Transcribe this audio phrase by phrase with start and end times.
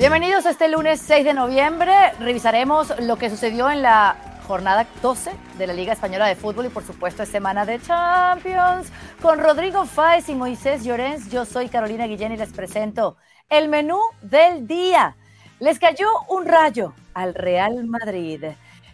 [0.00, 1.92] Bienvenidos a este lunes 6 de noviembre.
[2.20, 6.68] Revisaremos lo que sucedió en la jornada 12 de la Liga Española de Fútbol y
[6.70, 8.90] por supuesto es semana de Champions.
[9.20, 13.18] Con Rodrigo Fáez y Moisés Llorens, yo soy Carolina Guillén y les presento
[13.50, 15.16] el menú del día.
[15.58, 18.42] Les cayó un rayo al Real Madrid.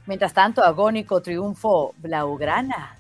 [0.07, 2.97] Mientras tanto, agónico triunfo Blaugrana.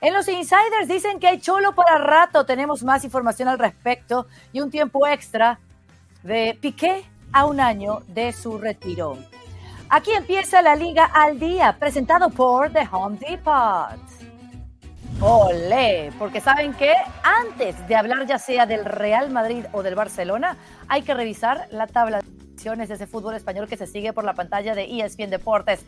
[0.00, 2.44] En los insiders dicen que hay cholo para rato.
[2.46, 5.60] Tenemos más información al respecto y un tiempo extra
[6.24, 7.04] de Piqué
[7.34, 9.18] a un año de su retiro.
[9.90, 14.00] Aquí empieza la Liga al Día, presentado por The Home Depot.
[15.20, 16.92] Olé, porque saben que
[17.22, 20.56] antes de hablar ya sea del Real Madrid o del Barcelona,
[20.88, 24.24] hay que revisar la tabla de posiciones de ese fútbol español que se sigue por
[24.24, 25.84] la pantalla de ESPN Deportes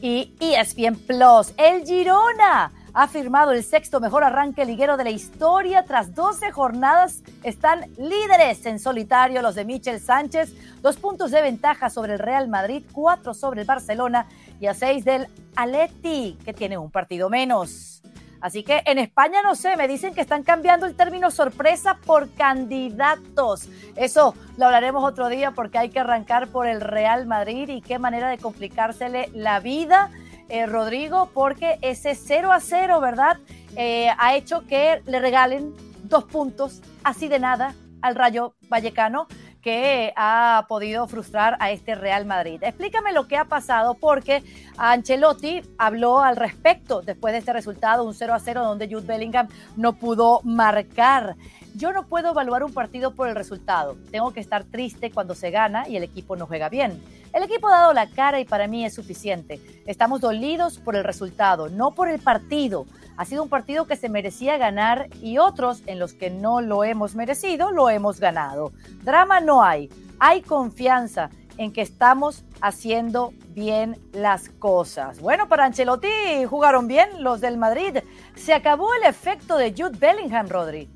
[0.00, 1.54] y ESPN Plus.
[1.56, 5.84] El Girona ha firmado el sexto mejor arranque liguero de la historia.
[5.84, 10.52] Tras 12 jornadas están líderes en solitario los de Michel Sánchez.
[10.82, 14.26] Dos puntos de ventaja sobre el Real Madrid, cuatro sobre el Barcelona
[14.60, 18.02] y a seis del Aleti, que tiene un partido menos.
[18.40, 22.28] Así que en España no sé, me dicen que están cambiando el término sorpresa por
[22.34, 23.68] candidatos.
[23.94, 28.00] Eso lo hablaremos otro día porque hay que arrancar por el Real Madrid y qué
[28.00, 30.10] manera de complicársele la vida
[30.52, 33.38] eh, Rodrigo, porque ese 0 a 0, ¿verdad?
[33.74, 35.72] Eh, ha hecho que le regalen
[36.04, 39.28] dos puntos así de nada al Rayo Vallecano
[39.62, 42.62] que ha podido frustrar a este Real Madrid.
[42.62, 44.42] Explícame lo que ha pasado porque
[44.76, 49.48] Ancelotti habló al respecto después de este resultado, un 0 a 0 donde Jude Bellingham
[49.76, 51.36] no pudo marcar.
[51.74, 53.96] Yo no puedo evaluar un partido por el resultado.
[54.10, 57.02] Tengo que estar triste cuando se gana y el equipo no juega bien.
[57.32, 59.58] El equipo ha dado la cara y para mí es suficiente.
[59.86, 62.86] Estamos dolidos por el resultado, no por el partido.
[63.16, 66.84] Ha sido un partido que se merecía ganar y otros en los que no lo
[66.84, 68.72] hemos merecido, lo hemos ganado.
[69.02, 75.20] Drama no hay, hay confianza en que estamos haciendo bien las cosas.
[75.20, 77.98] Bueno, para Ancelotti jugaron bien los del Madrid.
[78.34, 80.88] Se acabó el efecto de Jude Bellingham, Rodri.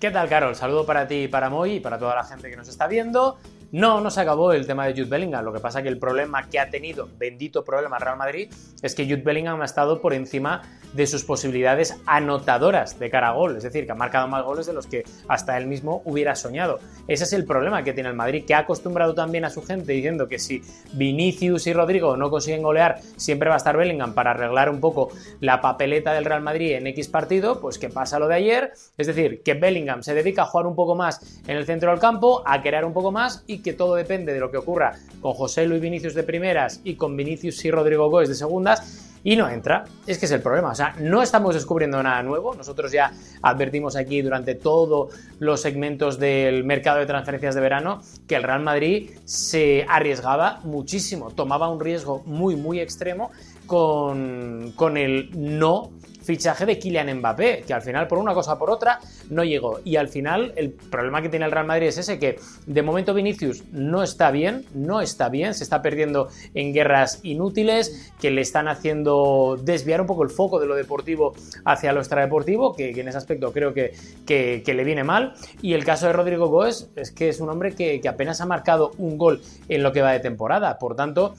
[0.00, 0.54] ¿Qué tal, Carol?
[0.54, 3.36] Saludo para ti y para Moy y para toda la gente que nos está viendo.
[3.70, 5.44] No, no se acabó el tema de Jude Bellingham.
[5.44, 8.50] Lo que pasa que el problema que ha tenido, bendito problema Real Madrid,
[8.82, 10.62] es que Jude Bellingham ha estado por encima
[10.94, 13.58] de sus posibilidades anotadoras de cara a gol.
[13.58, 16.78] Es decir, que ha marcado más goles de los que hasta él mismo hubiera soñado.
[17.08, 19.92] Ese es el problema que tiene el Madrid, que ha acostumbrado también a su gente
[19.92, 20.62] diciendo que si
[20.94, 25.10] Vinicius y Rodrigo no consiguen golear, siempre va a estar Bellingham para arreglar un poco
[25.40, 27.60] la papeleta del Real Madrid en X partido.
[27.60, 28.72] Pues que pasa lo de ayer.
[28.96, 32.00] Es decir, que Bellingham se dedica a jugar un poco más en el centro del
[32.00, 35.34] campo, a crear un poco más y que todo depende de lo que ocurra con
[35.34, 39.48] José Luis Vinicius de primeras y con Vinicius y Rodrigo Gómez de segundas y no
[39.48, 39.84] entra.
[40.06, 40.70] Es que es el problema.
[40.70, 42.54] O sea, no estamos descubriendo nada nuevo.
[42.54, 48.36] Nosotros ya advertimos aquí durante todos los segmentos del mercado de transferencias de verano que
[48.36, 53.30] el Real Madrid se arriesgaba muchísimo, tomaba un riesgo muy, muy extremo
[53.66, 55.90] con, con el no
[56.28, 59.00] fichaje de Kylian Mbappé, que al final por una cosa o por otra
[59.30, 59.80] no llegó.
[59.82, 63.14] Y al final el problema que tiene el Real Madrid es ese, que de momento
[63.14, 68.42] Vinicius no está bien, no está bien, se está perdiendo en guerras inútiles, que le
[68.42, 71.32] están haciendo desviar un poco el foco de lo deportivo
[71.64, 73.94] hacia lo extradeportivo, que, que en ese aspecto creo que,
[74.26, 75.32] que, le viene mal.
[75.62, 78.46] Y el caso de Rodrigo Goes es que es un hombre que, que apenas ha
[78.46, 79.40] marcado un gol
[79.70, 80.78] en lo que va de temporada.
[80.78, 81.34] Por tanto,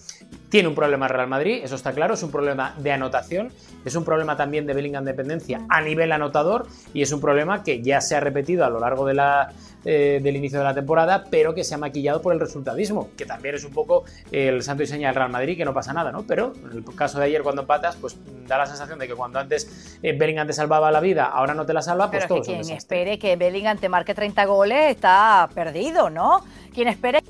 [0.49, 3.51] tiene un problema Real Madrid, eso está claro, es un problema de anotación,
[3.85, 7.81] es un problema también de Bellingham dependencia a nivel anotador y es un problema que
[7.81, 9.53] ya se ha repetido a lo largo de la,
[9.85, 13.25] eh, del inicio de la temporada, pero que se ha maquillado por el resultadismo, que
[13.25, 16.11] también es un poco el santo y seña del Real Madrid, que no pasa nada,
[16.11, 16.23] ¿no?
[16.23, 18.17] Pero en el caso de ayer cuando patas, pues
[18.47, 21.65] da la sensación de que cuando antes eh, Bellingham te salvaba la vida, ahora no
[21.65, 22.41] te la salva, pues todo.
[22.41, 26.43] Es que quien espere que Bellingham te marque 30 goles está perdido, ¿no?
[26.79, 27.21] Quien espere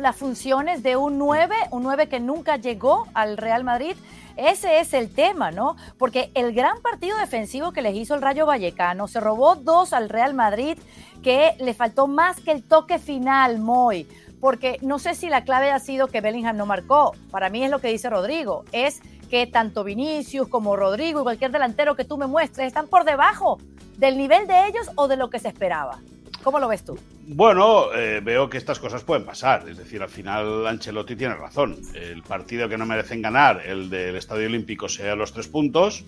[0.00, 3.96] las funciones de un 9, un 9 que nunca llegó al Real Madrid.
[4.38, 5.76] Ese es el tema, ¿no?
[5.98, 10.08] Porque el gran partido defensivo que les hizo el Rayo Vallecano se robó dos al
[10.08, 10.78] Real Madrid,
[11.22, 14.08] que le faltó más que el toque final, Moy.
[14.40, 17.12] Porque no sé si la clave ha sido que Bellingham no marcó.
[17.30, 18.64] Para mí es lo que dice Rodrigo.
[18.72, 23.04] Es que tanto Vinicius como Rodrigo y cualquier delantero que tú me muestres están por
[23.04, 23.58] debajo
[23.98, 26.00] del nivel de ellos o de lo que se esperaba.
[26.44, 26.98] ¿Cómo lo ves tú?
[27.26, 29.66] Bueno, eh, veo que estas cosas pueden pasar.
[29.66, 31.78] Es decir, al final Ancelotti tiene razón.
[31.94, 36.04] El partido que no merecen ganar, el del Estadio Olímpico, sea los tres puntos.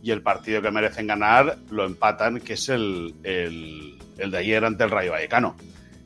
[0.00, 4.90] Y el partido que merecen ganar lo empatan, que es el, de ayer ante el
[4.90, 5.56] Rayo Vallecano.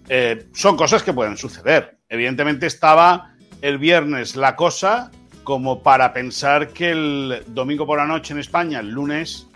[0.09, 1.99] Eh, son cosas que pueden suceder.
[2.09, 5.11] Evidentemente estaba el viernes la cosa
[5.45, 9.48] como para pensar que el domingo por la noche en España, el lunes,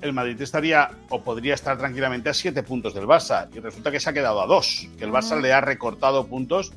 [0.00, 3.48] el Madrid estaría o podría estar tranquilamente a siete puntos del Barça.
[3.54, 6.72] Y resulta que se ha quedado a dos, que el Barça le ha recortado puntos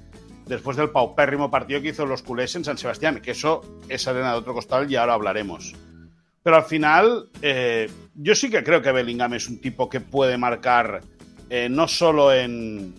[0.45, 4.31] después del paupérrimo partido que hizo los culés en San Sebastián, que eso es arena
[4.31, 5.75] de otro costal y ahora hablaremos.
[6.41, 10.37] Pero al final, eh, yo sí que creo que Bellingham es un tipo que puede
[10.37, 11.01] marcar
[11.49, 12.95] eh, no solo en.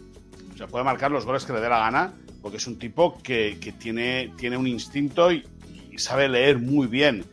[0.52, 2.12] O sea, puede marcar los goles que le dé la gana,
[2.42, 5.46] porque es un tipo que, tiene, tiene un instinto y,
[5.96, 7.24] sabe leer muy bien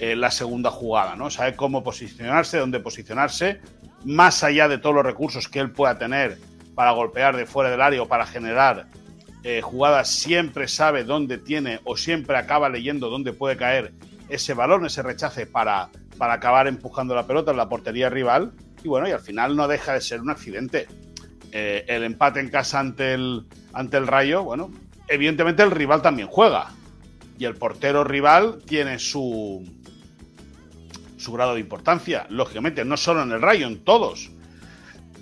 [0.00, 1.30] eh, la segunda jugada, ¿no?
[1.30, 3.60] Sabe cómo posicionarse, dónde posicionarse,
[4.04, 6.38] más allá de todos los recursos que él pueda tener
[6.74, 8.86] para golpear de fuera del área o para generar
[9.62, 13.94] jugadas, siempre sabe dónde tiene o siempre acaba leyendo dónde puede caer
[14.30, 18.52] ese balón, ese rechace para, para acabar empujando la pelota en la portería rival.
[18.82, 20.86] Y bueno, y al final no deja de ser un accidente.
[21.52, 24.70] Eh, el empate en casa ante el, ante el Rayo, bueno,
[25.08, 26.68] evidentemente el rival también juega.
[27.38, 29.64] Y el portero rival tiene su,
[31.20, 34.30] su grado de importancia, lógicamente, no solo en el Rayo, en todos.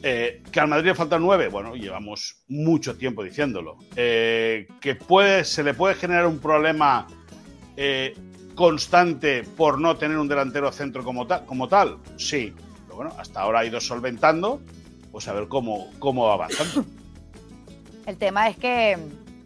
[0.02, 3.78] Eh, que al Madrid le faltan nueve, bueno, llevamos mucho tiempo diciéndolo.
[3.96, 7.06] Eh, que puede, se le puede generar un problema
[8.58, 11.98] constante por no tener un delantero centro como, como tal?
[12.16, 12.52] Sí,
[12.84, 14.60] pero bueno, hasta ahora ha ido solventando,
[15.12, 16.84] pues a ver cómo, cómo va avanzando.
[18.06, 18.98] El tema es que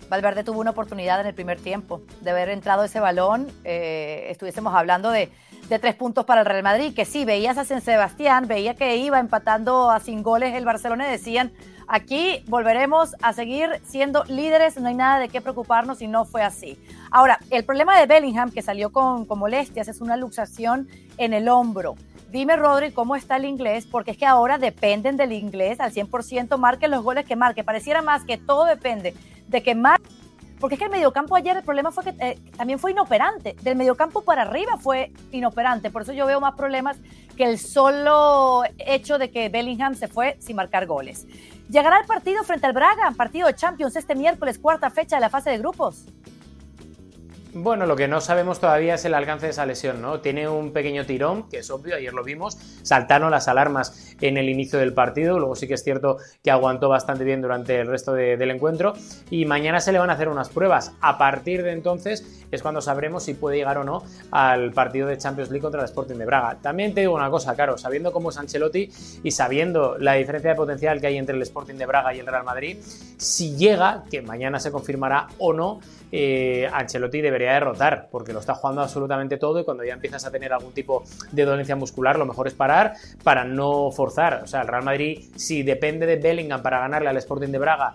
[0.08, 4.74] Valverde tuvo una oportunidad en el primer tiempo de haber entrado ese balón, eh, estuviésemos
[4.74, 5.30] hablando de,
[5.72, 8.96] de, tres puntos para el Real Madrid, que sí, veías a San Sebastián, veía que
[8.96, 11.52] iba empatando a sin goles el Barcelona y decían,
[11.88, 16.42] Aquí volveremos a seguir siendo líderes, no hay nada de qué preocuparnos si no fue
[16.42, 16.78] así.
[17.10, 20.88] Ahora, el problema de Bellingham, que salió con, molestias, es una luxación
[21.18, 21.96] en el hombro.
[22.30, 26.56] Dime, Rodri, cómo está el inglés, porque es que ahora dependen del inglés al 100%,
[26.56, 27.62] marque los goles que marque.
[27.62, 29.14] Pareciera más que todo depende
[29.48, 30.08] de que marque
[30.62, 33.56] porque es que el mediocampo ayer el problema fue que eh, también fue inoperante.
[33.62, 35.90] Del mediocampo para arriba fue inoperante.
[35.90, 36.98] Por eso yo veo más problemas
[37.36, 41.26] que el solo hecho de que Bellingham se fue sin marcar goles.
[41.68, 45.30] Llegará el partido frente al Braga, partido de Champions este miércoles, cuarta fecha de la
[45.30, 46.04] fase de grupos.
[47.54, 50.20] Bueno, lo que no sabemos todavía es el alcance de esa lesión, ¿no?
[50.20, 54.48] Tiene un pequeño tirón, que es obvio, ayer lo vimos, saltaron las alarmas en el
[54.48, 58.14] inicio del partido, luego sí que es cierto que aguantó bastante bien durante el resto
[58.14, 58.94] del encuentro
[59.28, 60.92] y mañana se le van a hacer unas pruebas.
[61.02, 65.18] A partir de entonces es cuando sabremos si puede llegar o no al partido de
[65.18, 66.56] Champions League contra el Sporting de Braga.
[66.62, 68.90] También te digo una cosa, claro, sabiendo cómo es Ancelotti
[69.22, 72.26] y sabiendo la diferencia de potencial que hay entre el Sporting de Braga y el
[72.26, 72.78] Real Madrid,
[73.18, 78.54] si llega, que mañana se confirmará o no, eh, Ancelotti debería derrotar, porque lo está
[78.54, 82.26] jugando absolutamente todo y cuando ya empiezas a tener algún tipo de dolencia muscular, lo
[82.26, 84.42] mejor es parar para no forzar.
[84.44, 87.94] O sea, el Real Madrid, si depende de Bellingham para ganarle al Sporting de Braga,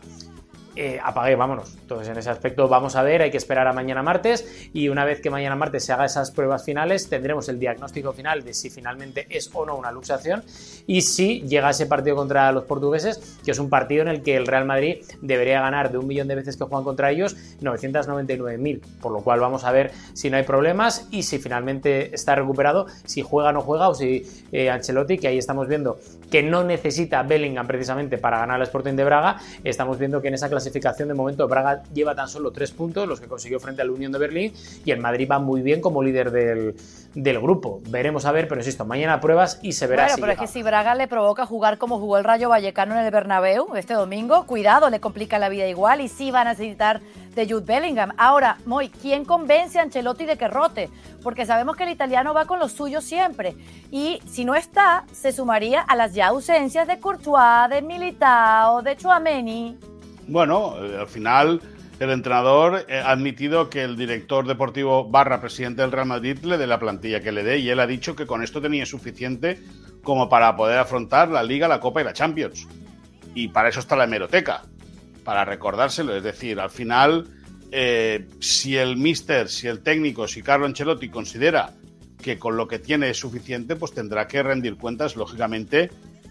[0.78, 1.76] eh, apague, vámonos.
[1.82, 5.06] Entonces, en ese aspecto vamos a ver, hay que esperar a mañana martes y una
[5.06, 8.70] vez que mañana martes se haga esas pruebas finales, tendremos el diagnóstico final de si
[8.70, 10.44] finalmente es o no una luxación
[10.86, 14.36] y si llega ese partido contra los portugueses, que es un partido en el que
[14.36, 18.82] el Real Madrid debería ganar de un millón de veces que juegan contra ellos 999.000,
[19.02, 22.86] por lo cual vamos a ver si no hay problemas y si finalmente está recuperado,
[23.06, 26.64] si juega o no juega o si eh, Ancelotti, que ahí estamos viendo que no
[26.64, 30.67] necesita Bellingham precisamente para ganar al Sporting de Braga, estamos viendo que en esa clase
[30.68, 34.12] clasificación de momento Braga lleva tan solo tres puntos, los que consiguió frente al Unión
[34.12, 34.54] de Berlín,
[34.84, 36.76] y el Madrid va muy bien como líder del,
[37.40, 37.82] grupo.
[37.90, 40.04] Veremos a ver, pero insisto, mañana pruebas y se verá.
[40.04, 43.06] Bueno, pero es que si Braga le provoca jugar como jugó el Rayo Vallecano en
[43.06, 47.02] el Bernabéu este domingo, cuidado, le complica la vida igual y sí van a necesitar
[47.34, 48.14] de Jude Bellingham.
[48.18, 50.90] Ahora, Moy, ¿quién convence a Ancelotti de que rote?
[51.24, 53.56] Porque sabemos que el italiano va con lo suyo siempre.
[53.92, 58.96] Y si no está, se sumaría a las ya ausencias de Courtois, de Militao, de
[58.96, 59.97] Chouameni.
[60.28, 61.62] Bueno, eh, al final
[62.00, 66.58] el entrenador eh, ha admitido que el director deportivo barra presidente del Real Madrid le
[66.58, 69.60] dé la plantilla que le dé y él ha dicho que con esto tenía suficiente
[70.04, 72.68] como para poder afrontar la Liga, la Copa y la Champions.
[73.34, 74.64] Y para eso está la hemeroteca,
[75.24, 76.16] para recordárselo.
[76.16, 77.28] Es decir, al final,
[77.72, 81.74] eh, si el mister, si el técnico, si Carlo Ancelotti considera
[82.22, 85.90] que con lo que tiene es suficiente, pues tendrá que rendir cuentas, lógicamente,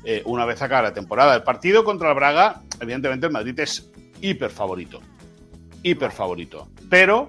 [0.09, 1.35] eh, una vez acaba la temporada.
[1.35, 5.01] El partido contra el Braga, evidentemente el Madrid es hiper favorito.
[5.83, 6.69] Hiper favorito.
[6.89, 7.29] Pero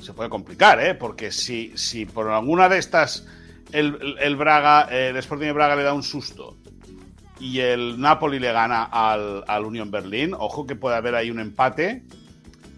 [0.00, 0.94] se puede complicar, ¿eh?
[0.94, 3.26] Porque si, si por alguna de estas
[3.72, 6.56] el, Braga, el Sporting de Braga le da un susto
[7.40, 12.04] y el Napoli le gana al, al Berlín, ojo que puede haber ahí un empate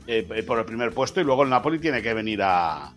[0.07, 2.95] eh, por el primer puesto y luego el Napoli tiene que venir a,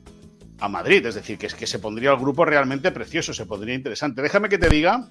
[0.57, 1.05] a Madrid.
[1.05, 4.21] Es decir, que es que se pondría el grupo realmente precioso, se pondría interesante.
[4.21, 5.09] Déjame que te diga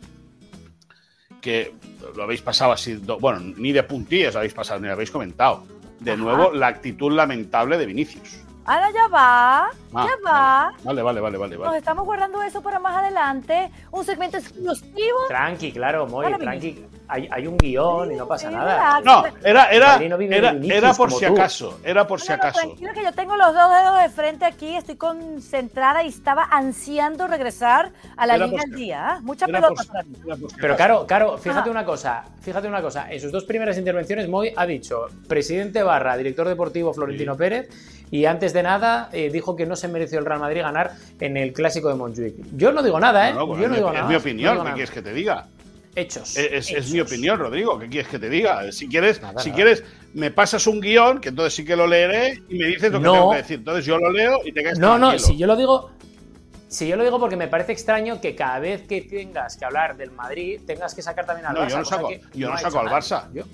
[1.41, 1.75] que
[2.17, 5.65] lo habéis pasado así, bueno, ni de puntillas lo habéis pasado, ni lo habéis comentado.
[6.01, 8.39] De nuevo, la actitud lamentable de Vinicius.
[8.65, 10.73] Ahora ya va, Ah, ya va.
[10.85, 11.57] Vale, vale, vale, vale.
[11.57, 11.79] Nos vale.
[11.79, 13.71] estamos guardando eso para más adelante.
[13.91, 15.19] Un segmento exclusivo.
[15.29, 16.85] Tranqui, claro, Moy, Ahora tranqui.
[17.11, 19.01] Hay, hay un guion y no pasa nada.
[19.05, 21.33] No, era, era, era, por si tú.
[21.33, 21.81] acaso.
[21.85, 22.61] Era por No, si acaso.
[22.61, 27.27] tranquilo que yo tengo los dos dedos de frente aquí, estoy concentrada y estaba ansiando
[27.27, 29.09] regresar a la Era Liga al día.
[29.09, 29.21] ¿ah?
[29.23, 30.17] Mucha Era pelota para mí.
[30.61, 31.71] Pero claro, claro, fíjate Ajá.
[31.71, 33.11] una cosa, fíjate una cosa.
[33.11, 37.39] En sus dos primeras intervenciones, Moy ha dicho presidente barra director deportivo Florentino Sí.
[37.39, 37.69] Pérez
[38.11, 41.37] y antes de nada eh, dijo que no se mereció el Real Madrid ganar en
[41.37, 42.35] el clásico de Montjuic.
[42.57, 43.33] Yo no digo nada, ¿eh?
[43.35, 44.05] No, no, Yo no es, digo mi- nada.
[44.07, 45.47] es mi opinión, no ¿qué quieres que te diga?
[45.97, 46.37] Hechos.
[46.37, 47.79] Es, es- es mi opinión, Rodrigo.
[47.79, 48.71] ¿Qué quieres que te diga?
[48.73, 49.57] Si quieres, Nada, si nada.
[49.57, 52.99] quieres, me pasas un guion, que entonces sí que lo leeré y me dices lo
[53.01, 53.13] que No.
[53.13, 53.59] tengo que decir.
[53.59, 55.27] Entonces yo lo leo y te quedas No, no, tranquilo.
[55.29, 55.91] si yo lo digo.
[56.69, 59.97] Si yo lo digo porque me parece extraño que cada vez que tengas que hablar
[59.97, 61.69] del Madrid tengas que sacar también al No, Barça.
[61.71, 62.87] yo no saco- yo no saco al.
[62.89, 63.33] Barça.
[63.33, 63.45] Yo-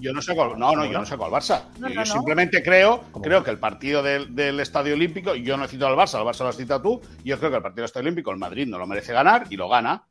[0.00, 1.62] Yo no saco, al- no, no, yo ¿Cómo no saco al Barça.
[1.78, 2.06] No, yo no, no.
[2.06, 5.96] simplemente creo, creo que el partido del, del Estadio Olímpico, yo no he citado al
[5.96, 8.32] Barça, al Barça lo has citado tú, yo creo que el partido del Estadio Olímpico
[8.32, 10.02] el Madrid no lo merece ganar y lo gana.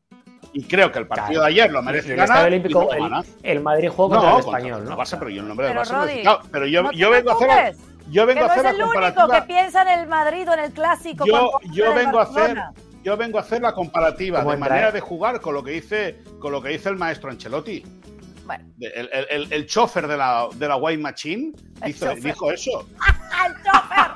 [0.53, 1.41] Y creo que el partido Claro.
[1.43, 3.24] de ayer lo merece el ganar Olímpico, no el, gana.
[3.43, 5.01] el Madrid juega No, contra el contra- español, contra ¿no?
[5.01, 6.41] el Barça, pero yo el nombre del Pero, Barça no lo he Rodri, citado.
[6.51, 7.75] Pero yo, no yo vengo a hacer
[8.10, 9.41] yo Que vengo a no es hacer la el único comparativa.
[9.41, 11.25] que piensa en el Madrid o en el clásico.
[11.25, 12.58] yo, yo de vengo a hacer
[13.03, 14.91] yo vengo a hacer la comparativa ¿Cómo de manera eh?
[14.91, 17.84] de jugar con lo que dice con lo que dice el maestro Ancelotti
[18.46, 22.13] Bueno, De- el, el, el- el chofer de la, de la Wine Machine El hizo-
[22.15, 24.11] dijo eso ¡al chofer!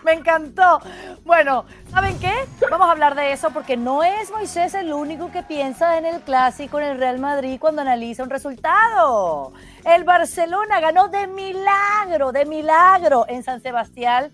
[0.04, 0.80] Me encantó.
[1.24, 2.32] Bueno, ¿saben qué?
[2.70, 6.20] Vamos a hablar de eso porque no es Moisés el único que piensa en el
[6.20, 9.52] clásico en el Real Madrid cuando analiza un resultado.
[9.84, 14.30] El Barcelona ganó de milagro, de milagro en San Sebastián.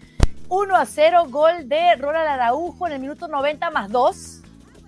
[0.48, 4.42] 1 a 0, gol de Ronald Araujo en el minuto 90 más 2.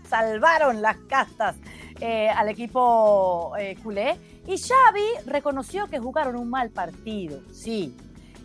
[0.09, 1.57] Salvaron las castas
[2.01, 4.17] eh, al equipo eh, culé.
[4.47, 7.43] Y Xavi reconoció que jugaron un mal partido.
[7.53, 7.95] Sí,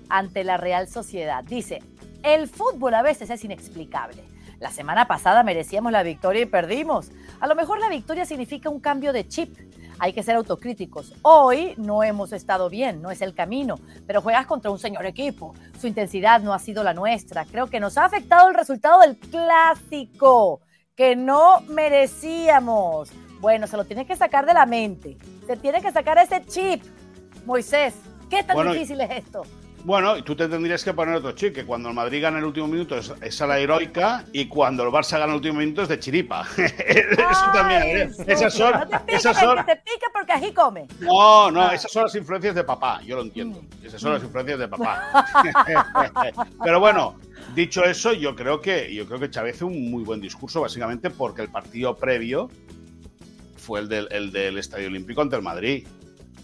[0.09, 1.43] ante la Real Sociedad.
[1.43, 1.81] Dice,
[2.23, 4.23] el fútbol a veces es inexplicable.
[4.59, 7.11] La semana pasada merecíamos la victoria y perdimos.
[7.41, 9.57] A lo mejor la victoria significa un cambio de chip.
[9.99, 11.13] Hay que ser autocríticos.
[11.21, 13.75] Hoy no hemos estado bien, no es el camino,
[14.07, 15.53] pero juegas contra un señor equipo.
[15.79, 17.45] Su intensidad no ha sido la nuestra.
[17.45, 20.61] Creo que nos ha afectado el resultado del clásico,
[20.95, 23.11] que no merecíamos.
[23.41, 25.17] Bueno, se lo tiene que sacar de la mente.
[25.45, 26.81] Se tiene que sacar ese chip.
[27.45, 27.93] Moisés,
[28.29, 29.43] ¿qué tan Bueno, difícil es esto?
[29.83, 32.45] Bueno y tú te tendrías que poner otro chip que cuando el Madrid gana el
[32.45, 35.81] último minuto es, es a la heroica y cuando el Barça gana el último minuto
[35.83, 40.07] es de chiripa eso también esas son No te piques, esas son que se pica
[40.13, 40.87] porque ají come.
[40.99, 43.61] No, no, esas son las influencias de papá, yo lo entiendo.
[43.61, 43.85] Mm.
[43.85, 45.25] Esas son las influencias de papá.
[46.63, 47.19] Pero bueno,
[47.55, 51.09] dicho eso, yo creo que yo creo que Chávez hizo un muy buen discurso, básicamente
[51.09, 52.49] porque el partido previo
[53.57, 55.87] fue el del, el del Estadio Olímpico ante el Madrid.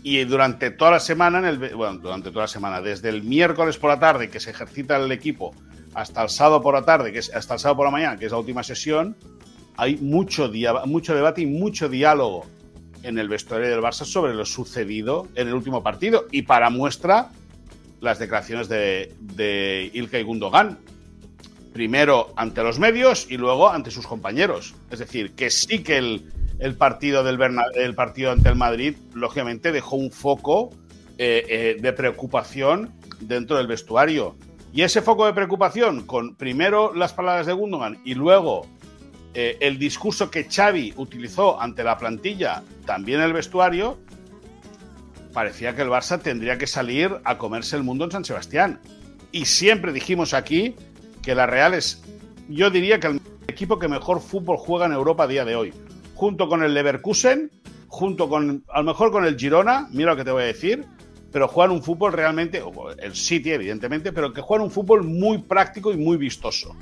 [0.01, 3.77] Y durante toda la semana, en el, bueno, durante toda la semana, desde el miércoles
[3.77, 5.53] por la tarde que se ejercita el equipo
[5.93, 8.25] hasta el sábado por la tarde, que es hasta el sábado por la mañana, que
[8.25, 9.17] es la última sesión,
[9.75, 10.51] hay mucho,
[10.85, 12.45] mucho debate y mucho diálogo
[13.03, 16.27] en el vestuario del Barça sobre lo sucedido en el último partido.
[16.31, 17.31] Y para muestra,
[18.01, 20.79] las declaraciones de, de Ilkay Gundogan.
[21.73, 24.75] Primero ante los medios y luego ante sus compañeros.
[24.89, 26.29] Es decir, que sí que el,
[26.59, 27.39] el partido del
[27.75, 30.71] el partido ante el Madrid, lógicamente, dejó un foco
[31.17, 34.35] eh, eh, de preocupación dentro del vestuario.
[34.71, 38.67] Y ese foco de preocupación, con primero las palabras de Gundogan y luego
[39.33, 43.97] eh, el discurso que Xavi utilizó ante la plantilla, también el vestuario,
[45.33, 48.79] parecía que el Barça tendría que salir a comerse el mundo en San Sebastián.
[49.31, 50.75] Y siempre dijimos aquí
[51.21, 52.03] que la Real es,
[52.47, 55.73] yo diría que el equipo que mejor fútbol juega en Europa a día de hoy.
[56.19, 57.49] Junto con el Leverkusen,
[57.87, 60.85] junto con, a lo mejor con el Girona, mira lo que te voy a decir,
[61.31, 62.61] pero juegan un fútbol realmente,
[62.97, 66.75] el City evidentemente, pero que juegan un fútbol muy práctico y muy vistoso.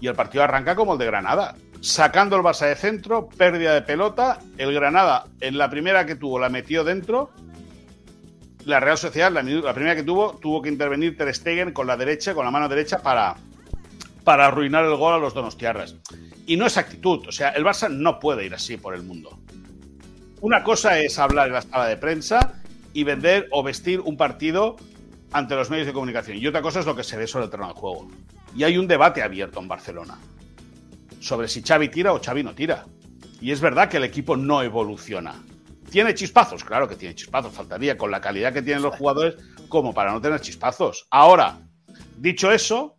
[0.00, 3.82] Y el partido arranca como el de Granada, sacando el Barça de centro, pérdida de
[3.82, 7.28] pelota, el Granada en la primera que tuvo la metió dentro,
[8.64, 11.98] la Real Sociedad, la, la primera que tuvo, tuvo que intervenir Ter Stegen con la
[11.98, 13.36] derecha, con la mano derecha para,
[14.28, 15.96] para arruinar el gol a los donostiarras.
[16.46, 19.38] Y no es actitud, o sea, el Barça no puede ir así por el mundo.
[20.42, 22.60] Una cosa es hablar en la sala de prensa
[22.92, 24.76] y vender o vestir un partido
[25.32, 26.36] ante los medios de comunicación.
[26.36, 28.06] Y otra cosa es lo que se ve sobre el terreno de juego.
[28.54, 30.18] Y hay un debate abierto en Barcelona
[31.20, 32.84] sobre si Xavi tira o Xavi no tira.
[33.40, 35.42] Y es verdad que el equipo no evoluciona.
[35.90, 36.64] ¿Tiene chispazos?
[36.64, 37.54] Claro que tiene chispazos.
[37.54, 39.36] Faltaría con la calidad que tienen los jugadores
[39.70, 41.06] como para no tener chispazos.
[41.10, 41.60] Ahora,
[42.18, 42.97] dicho eso,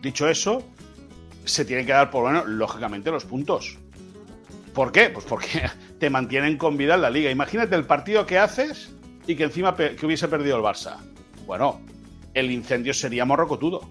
[0.00, 0.62] dicho eso,
[1.44, 3.78] se tienen que dar por bueno, lógicamente, los puntos.
[4.74, 5.10] ¿Por qué?
[5.10, 7.30] Pues porque te mantienen con vida en la liga.
[7.30, 8.92] Imagínate el partido que haces
[9.26, 10.98] y que encima que hubiese perdido el Barça.
[11.46, 11.80] Bueno,
[12.34, 13.88] el incendio sería morrocotudo.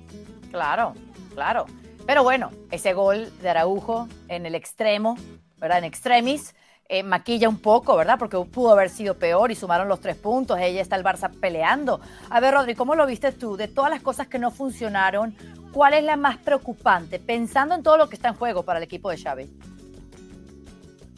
[0.52, 0.94] Claro,
[1.34, 1.66] claro.
[2.06, 5.18] Pero bueno, ese gol de Araujo en el extremo,
[5.58, 5.80] ¿verdad?
[5.80, 6.54] En extremis,
[6.88, 8.20] eh, maquilla un poco, ¿verdad?
[8.20, 10.60] Porque pudo haber sido peor y sumaron los tres puntos.
[10.60, 12.00] Ella está el Barça peleando.
[12.30, 13.58] A ver, Rodri, ¿cómo lo viste tú?
[13.58, 15.36] De todas las cosas que no funcionaron,
[15.76, 17.20] ¿cuál es la más preocupante?
[17.20, 19.50] Pensando en todo lo que está en juego para el equipo de Xavi.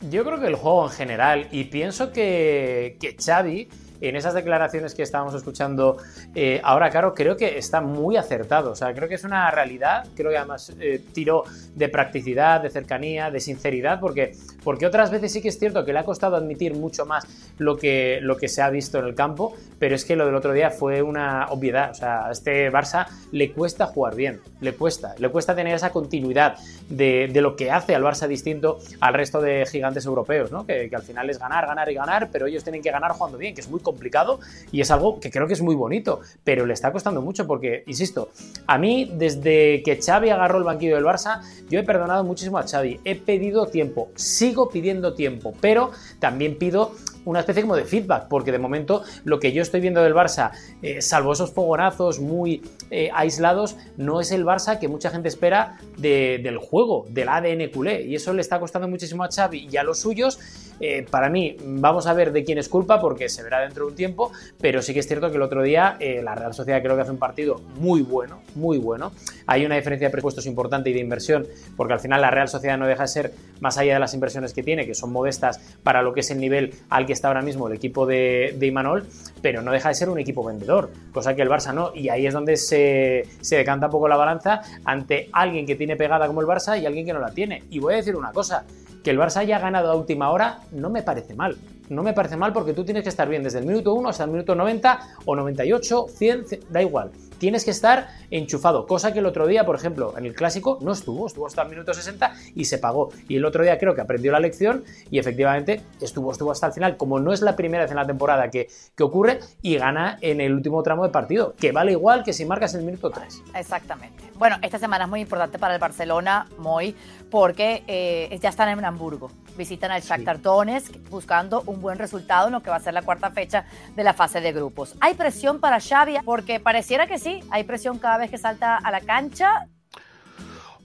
[0.09, 3.69] Yo creo que el juego en general, y pienso que, que Xavi
[4.01, 5.97] en esas declaraciones que estábamos escuchando
[6.35, 8.71] eh, ahora, claro, creo que está muy acertado.
[8.71, 10.07] O sea, creo que es una realidad.
[10.15, 11.43] Creo que además eh, tiró
[11.75, 15.93] de practicidad, de cercanía, de sinceridad, porque, porque otras veces sí que es cierto que
[15.93, 17.25] le ha costado admitir mucho más
[17.57, 20.35] lo que, lo que se ha visto en el campo, pero es que lo del
[20.35, 21.91] otro día fue una obviedad.
[21.91, 25.91] O sea, a este Barça le cuesta jugar bien, le cuesta, le cuesta tener esa
[25.91, 26.57] continuidad
[26.89, 30.65] de, lo que hace al Barça distinto al resto de gigantes europeos, ¿no?
[30.65, 33.37] Que, que al final es ganar, ganar y ganar, pero ellos tienen que ganar jugando
[33.37, 34.39] bien, que es muy complicado
[34.71, 37.83] y es algo que creo que es muy bonito, pero le está costando mucho porque,
[37.87, 38.29] insisto,
[38.67, 42.67] a mí desde que Xavi agarró el banquillo del Barça, yo he perdonado muchísimo a
[42.67, 46.91] Xavi, he pedido tiempo, sigo pidiendo tiempo, pero también pido
[47.27, 50.51] una especie como de feedback, porque de momento lo que yo estoy viendo del Barça,
[50.81, 55.77] eh, salvo esos fogonazos muy eh, aislados, no es el Barça que mucha gente espera
[55.97, 59.83] del juego, del ADN culé, y eso le está costando muchísimo a Xavi y a
[59.83, 60.39] los suyos.
[60.79, 63.91] Eh, para mí, vamos a ver de quién es culpa, porque se verá dentro de
[63.91, 66.95] un tiempo, pero sí que es cierto que el otro día la Real Sociedad creo
[66.95, 69.11] que hace un partido muy bueno, muy bueno.
[69.45, 72.77] Hay una diferencia de presupuestos importante y de inversión, porque al final la Real Sociedad
[72.77, 76.01] no deja de ser, más allá de las inversiones que tiene, que son modestas para
[76.01, 79.05] lo que es el nivel al que está ahora mismo el equipo de, de Imanol,
[79.41, 82.27] pero no deja de ser un equipo vendedor, cosa que el Barça no, y ahí
[82.27, 86.41] es donde se, se decanta un poco la balanza ante alguien que tiene pegada como
[86.41, 87.63] el Barça y alguien que no la tiene.
[87.69, 88.65] Y voy a decir una cosa,
[89.07, 91.55] que el Barça haya ganado a última hora no me parece mal.
[91.89, 94.23] No me parece mal porque tú tienes que estar bien desde el minuto 1 hasta
[94.23, 99.25] el minuto 90 o 98, 100, da igual tienes que estar enchufado, cosa que el
[99.25, 102.65] otro día, por ejemplo, en el clásico no estuvo, estuvo hasta el minuto 60 y
[102.65, 103.09] se pagó.
[103.27, 106.73] Y el otro día creo que aprendió la lección y efectivamente estuvo, estuvo hasta el
[106.73, 110.17] final, como no es la primera vez en la temporada que, que ocurre, y gana
[110.21, 113.43] en el último tramo de partido, que vale igual que si marcas el minuto 3.
[113.55, 114.23] Exactamente.
[114.35, 116.95] Bueno, esta semana es muy importante para el Barcelona, Moy,
[117.31, 119.31] porque eh, ya están en Hamburgo.
[119.57, 123.01] Visitan al Shakhtar Donetsk buscando un buen resultado en lo que va a ser la
[123.01, 124.95] cuarta fecha de la fase de grupos.
[124.99, 128.91] Hay presión para Xavi porque pareciera que sí, hay presión cada vez que salta a
[128.91, 129.67] la cancha.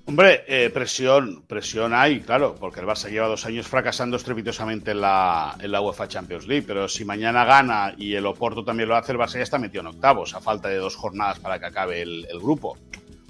[0.05, 5.01] Hombre, eh, presión, presión hay, claro, porque el Barça lleva dos años fracasando estrepitosamente en
[5.01, 8.97] la, en la UEFA Champions League, pero si mañana gana y el Oporto también lo
[8.97, 11.67] hace, el Barça ya está metido en octavos, a falta de dos jornadas para que
[11.67, 12.77] acabe el, grupo.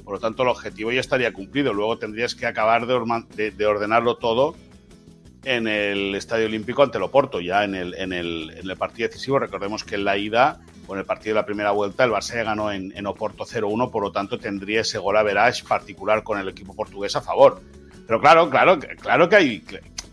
[0.03, 1.75] Por lo tanto, el objetivo ya estaría cumplido.
[1.75, 4.57] Luego tendrías que acabar de, ordenarlo todo
[5.45, 9.09] en el Estadio Olímpico ante el Oporto, ya en el, en el, en el partido
[9.09, 9.39] decisivo.
[9.39, 12.45] Recordemos que en la ida con el partido de la primera vuelta, el Barça ya
[12.45, 16.49] ganó en, Oporto 0-1, por lo tanto tendría ese gol a verage particular con el
[16.49, 17.61] equipo portugués a favor.
[18.07, 19.65] Pero claro, claro, claro que hay,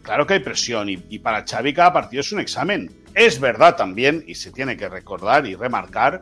[0.02, 2.92] claro que hay presión y, para Xavi cada partido es un examen.
[3.14, 6.22] Es verdad también, y se tiene que recordar y remarcar,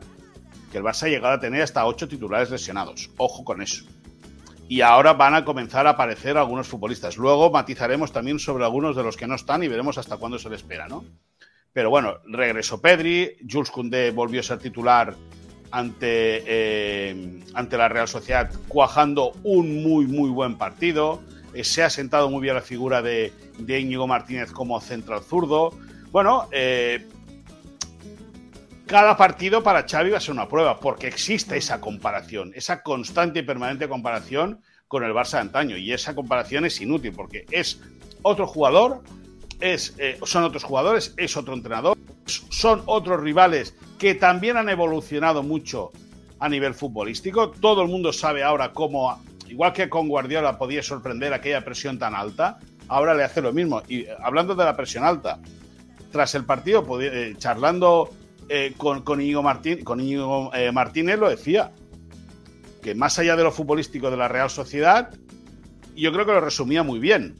[0.71, 3.09] que el Barça ha llegado a tener hasta ocho titulares lesionados.
[3.17, 3.85] Ojo con eso.
[4.67, 7.17] Y ahora van a comenzar a aparecer algunos futbolistas.
[7.17, 10.49] Luego matizaremos también sobre algunos de los que no están y veremos hasta cuándo se
[10.49, 11.05] les espera, ¿no?
[11.71, 15.15] Pero bueno, regresó Pedri, Jules Koundé volvió a ser titular
[15.71, 21.21] ante, eh, ante la Real Sociedad, cuajando un muy, muy buen partido.
[21.53, 25.71] Eh, se ha sentado muy bien la figura de, de Íñigo Martínez como central zurdo.
[26.11, 27.05] Bueno, eh,
[28.87, 33.39] cada partido para Xavi va a ser una prueba, porque existe esa comparación, esa constante
[33.39, 35.77] y permanente comparación con el Barça de antaño.
[35.77, 37.79] Y esa comparación es inútil, porque es
[38.23, 39.03] otro jugador
[39.59, 45.43] es, eh, son otros jugadores, es otro entrenador, son otros rivales que también han evolucionado
[45.43, 45.91] mucho
[46.39, 47.51] a nivel futbolístico.
[47.51, 52.15] Todo el mundo sabe ahora cómo, igual que con Guardiola podía sorprender aquella presión tan
[52.15, 53.81] alta, ahora le hace lo mismo.
[53.87, 55.39] Y eh, hablando de la presión alta,
[56.11, 58.09] tras el partido, eh, charlando
[58.77, 60.01] con, con Íñigo, Martín, con
[60.73, 61.71] Martínez, lo decía,
[62.81, 65.13] que más allá de lo futbolístico de la Real Sociedad,
[65.95, 67.35] yo creo que lo resumía muy bien.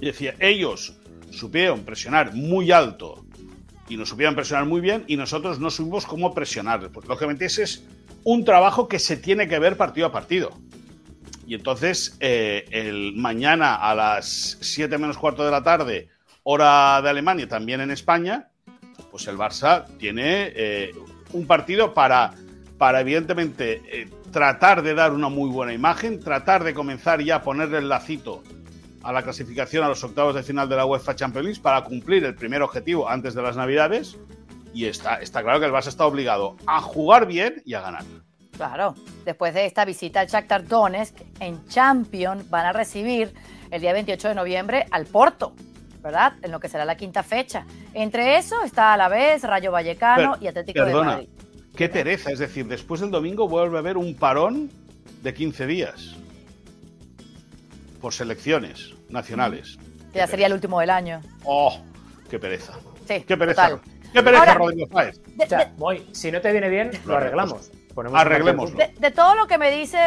[0.00, 0.96] Y decía, ellos
[1.30, 3.24] supieron presionar muy alto
[3.88, 6.90] y nos supieron presionar muy bien y nosotros no supimos cómo presionar.
[6.90, 7.84] Pues lógicamente ese es
[8.24, 10.50] un trabajo que se tiene que ver partido a partido.
[11.46, 16.08] Y entonces, eh, el mañana a las 7 menos cuarto de la tarde,
[16.42, 18.50] hora de Alemania, también en España,
[19.10, 20.94] pues el Barça tiene eh,
[21.32, 22.32] un partido para,
[22.76, 27.42] para evidentemente, eh, tratar de dar una muy buena imagen, tratar de comenzar ya a
[27.42, 28.42] ponerle el lacito
[29.02, 32.24] a la clasificación a los octavos de final de la UEFA Champions League para cumplir
[32.24, 34.16] el primer objetivo antes de las Navidades.
[34.74, 38.04] Y está, está claro que el Barça está obligado a jugar bien y a ganar.
[38.58, 38.94] Claro,
[39.24, 43.32] después de esta visita al Shakhtar Donetsk en Champions van a recibir
[43.70, 45.54] el día 28 de noviembre al Porto,
[46.02, 46.34] ¿verdad?
[46.42, 47.66] En lo que será la quinta fecha.
[47.94, 51.28] Entre eso está a la vez Rayo Vallecano y Atlético de Madrid.
[51.76, 54.70] Qué pereza, es decir, después del domingo vuelve a haber un parón
[55.22, 56.16] de 15 días
[58.00, 59.78] por selecciones nacionales.
[60.12, 61.20] Que ya sería el último del año.
[61.44, 61.78] ¡Oh!
[62.30, 62.74] ¡Qué pereza!
[63.06, 63.78] Sí, ¡Qué pereza!
[64.12, 65.20] ¡Qué pereza, Rodrigo Fáez!
[66.12, 67.70] si no te viene bien, lo arreglamos.
[68.12, 68.72] Arreglemos.
[68.74, 69.98] De, todo lo que me dice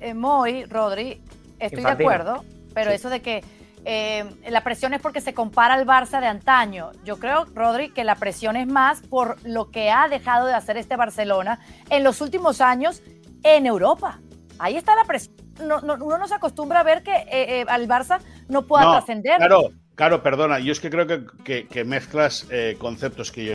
[0.00, 1.20] eh, Moy, Rodri,
[1.58, 3.42] estoy de acuerdo, pero eso de que
[3.84, 6.90] eh, la presión es porque se compara al Barça de antaño.
[7.04, 10.76] Yo creo, Rodri, que la presión es más por lo que ha dejado de hacer
[10.76, 13.02] este Barcelona en los últimos años
[13.42, 14.20] en Europa.
[14.58, 15.34] Ahí está la presión.
[15.64, 19.36] No, no, uno no se acostumbra a ver que eh, al Barça no pueda trascender.
[19.36, 20.58] Claro, claro, perdona.
[20.58, 22.46] Yo es que creo que, que, mezclas
[22.78, 23.54] conceptos que yo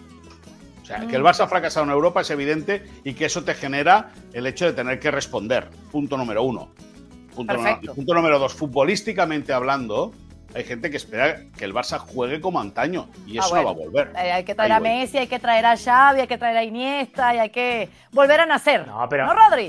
[0.86, 3.56] o sea, que el Barça ha fracasado en Europa es evidente y que eso te
[3.56, 5.68] genera el hecho de tener que responder.
[5.92, 6.76] Punto número uno.
[7.36, 10.14] Punto, número, dos, futbolísticamente hablando,
[10.54, 13.72] hay gente que espera que el Barça juegue como antaño y eso ah, no va
[13.72, 14.12] a volver.
[14.16, 16.64] Eh, hay que traer a Messi, hay que traer a Xavi, hay que traer a
[16.64, 18.88] Iniesta y hay que volver a nacer.
[18.88, 19.68] No, pero, ¿No Rodri?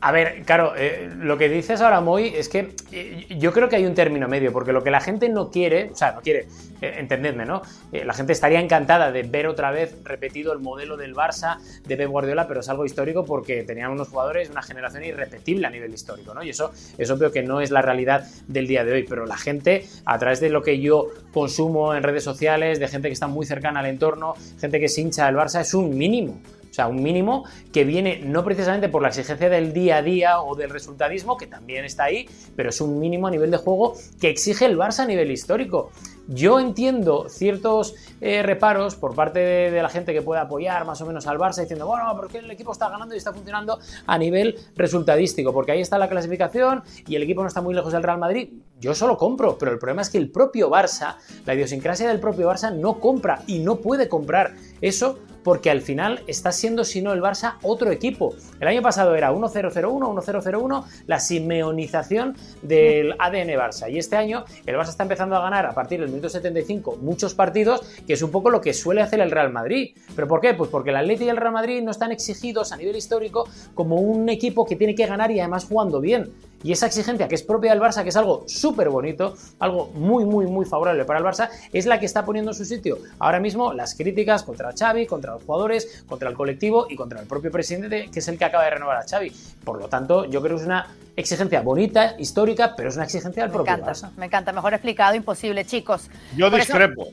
[0.00, 3.74] A ver, claro, eh, lo que dices ahora, Moy, es que eh, yo creo que
[3.74, 6.46] hay un término medio, porque lo que la gente no quiere, o sea, no quiere,
[6.80, 7.62] eh, entendedme, ¿no?
[7.90, 12.08] la gente estaría encantada de ver otra vez repetido el modelo del Barça de Pep
[12.08, 16.32] Guardiola, pero es algo histórico porque tenían unos jugadores una generación irrepetible a nivel histórico,
[16.32, 16.44] ¿no?
[16.44, 19.36] Y eso es obvio que no es la realidad del día de hoy, pero la
[19.36, 23.26] gente, a través de lo que yo consumo en redes sociales, de gente que está
[23.26, 26.40] muy cercana al entorno, gente que se hincha del Barça, es un mínimo.
[26.78, 30.54] Sea, un mínimo que viene no precisamente por la exigencia del día a día o
[30.54, 34.30] del resultadismo, que también está ahí, pero es un mínimo a nivel de juego que
[34.30, 35.90] exige el Barça a nivel histórico.
[36.28, 41.06] Yo entiendo ciertos eh, reparos por parte de, la gente que puede apoyar más o
[41.06, 44.54] menos al Barça diciendo, bueno, porque el equipo está ganando y está funcionando a nivel
[44.76, 48.18] resultadístico, porque ahí está la clasificación y el equipo no está muy lejos del Real
[48.18, 48.50] Madrid.
[48.78, 52.48] Yo solo compro, pero el problema es que el propio Barça, la idiosincrasia del propio
[52.48, 57.14] Barça no compra y no puede comprar eso porque al final está siendo, si no
[57.14, 58.34] el Barça, otro equipo.
[58.60, 63.90] El año pasado era 1-0-0-1, 1-0-0-1, la simeonización del ADN Barça.
[63.90, 67.32] Y este año el Barça está empezando a ganar a partir del minuto 75 muchos
[67.32, 69.96] partidos, que es un poco lo que suele hacer el Real Madrid.
[70.14, 70.52] ¿Pero por qué?
[70.52, 73.96] Pues porque el Atleti y el Real Madrid no están exigidos a nivel histórico como
[73.96, 76.30] un equipo que tiene que ganar y además jugando bien.
[76.62, 80.24] Y esa exigencia que es propia del Barça, que es algo súper bonito, algo muy,
[80.24, 83.38] muy, muy favorable para el Barça, es la que está poniendo en su sitio ahora
[83.38, 87.50] mismo las críticas contra Xavi, contra los jugadores, contra el colectivo y contra el propio
[87.50, 89.32] presidente, que es el que acaba de renovar a Xavi.
[89.64, 93.44] Por lo tanto, yo creo que es una exigencia bonita, histórica, pero es una exigencia
[93.44, 94.10] del propio Barça.
[94.16, 96.10] Me encanta, mejor explicado, imposible, chicos.
[96.36, 97.08] Yo discrepo.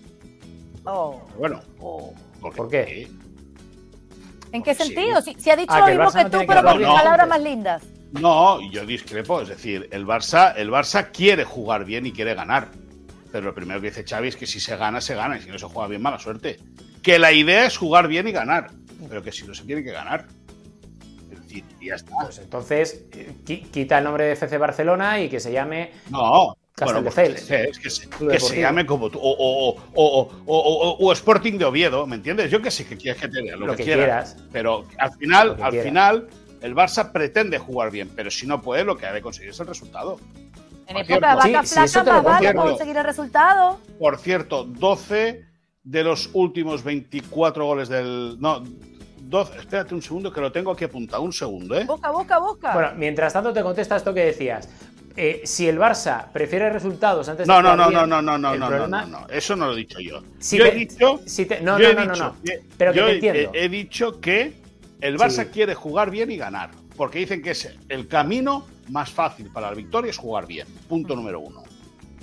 [0.86, 1.20] Oh.
[1.38, 2.14] Bueno, oh.
[2.40, 3.08] ¿por qué?
[4.52, 5.22] ¿En qué sentido?
[5.22, 7.95] Si, ha dicho ah, lo mismo que, tú, pero con palabras más lindas.
[8.20, 9.42] No, yo discrepo.
[9.42, 12.70] Es decir, el Barça, el Barça quiere jugar bien y quiere ganar.
[13.32, 15.38] Pero lo primero que dice Xavi es que si se gana, se gana.
[15.38, 16.60] Y si no se juega bien, mala suerte.
[17.02, 18.72] Que la idea es jugar bien y ganar.
[19.10, 20.26] Pero que si no se tiene que ganar.
[21.32, 22.16] Es decir, y ya está.
[22.22, 23.06] Pues entonces,
[23.46, 25.92] quita el nombre de FC Barcelona y que se llame.
[26.10, 29.18] No, bueno, pues es que, se, que se, llame como tú.
[29.22, 32.52] O, o, o, o, Sporting de Oviedo, ¿me entiendes?
[32.52, 34.36] Yo que sé que quieres que te diga lo, que, quieras.
[34.52, 36.28] Pero al final, al final,
[36.66, 39.60] el Barça pretende jugar bien, pero si no puede, lo que ha de conseguir es
[39.60, 40.20] el resultado.
[40.88, 43.80] En época de vaca sí, flaca, más vale conseguir el resultado.
[44.00, 45.46] Por cierto, 12
[45.84, 48.38] de los últimos 24 goles del.
[48.40, 48.64] No,
[49.18, 51.86] 12, espérate un segundo que lo tengo aquí apuntado, un segundo, ¿eh?
[51.86, 52.74] Busca, busca, busca.
[52.74, 54.68] Bueno, mientras tanto te contesta esto que decías.
[55.16, 58.56] Eh, si el Barça prefiere resultados antes no, de no, no, bien, no, no, no,
[58.56, 59.06] no, problema...
[59.06, 60.24] no, no, eso no lo he dicho yo.
[60.42, 61.22] Yo he dicho,
[61.62, 62.36] no, no, no, no, no,
[62.76, 63.52] pero que yo te entiendo.
[63.54, 64.65] He dicho que
[65.02, 69.52] el Barça quiere jugar bien y ganar, porque dicen que es el camino más fácil
[69.52, 70.68] para la victoria es jugar bien.
[70.88, 71.64] Punto número uno.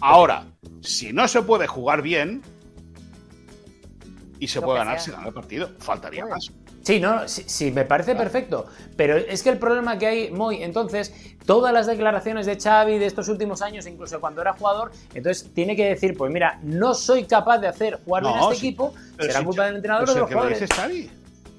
[0.01, 0.47] Ahora,
[0.81, 2.43] si no se puede jugar bien
[4.39, 5.71] y se puede ganar, se gana el partido.
[5.79, 6.51] Faltaría más.
[6.83, 8.67] Sí, no, sí, me parece perfecto.
[8.97, 11.15] Pero es que el problema que hay, Moy, entonces,
[11.47, 15.77] todas las declaraciones de Xavi de estos últimos años, incluso cuando era jugador, entonces tiene
[15.77, 19.45] que decir, pues mira, no soy capaz de hacer jugar bien a este equipo, será
[19.45, 20.69] culpa del entrenador o de los jugadores.
[20.75, 21.11] Xavi.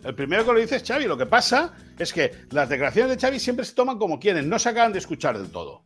[0.03, 1.05] El primero que lo dice es Xavi.
[1.05, 4.59] Lo que pasa es que las declaraciones de Xavi siempre se toman como quieren, no
[4.59, 5.83] se acaban de escuchar del todo.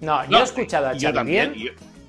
[0.00, 1.54] No, yo he escuchado a Xavi bien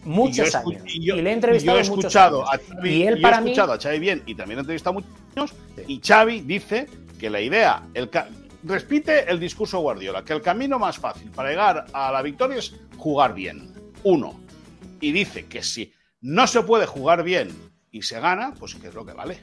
[0.03, 0.81] muchos años.
[0.85, 3.99] Y, le he entrevistado he escuchado A Xavi, y él para he escuchado a Xavi
[3.99, 5.53] bien y también he entrevistado a muchos años.
[5.87, 6.87] Y Xavi dice
[7.19, 8.09] que la idea, el
[8.63, 12.75] repite el discurso Guardiola, que el camino más fácil para llegar a la victoria es
[12.97, 13.73] jugar bien.
[14.03, 14.39] Uno.
[14.99, 17.49] Y dice que si no se puede jugar bien
[17.91, 19.39] y se gana, pues que es lo que vale.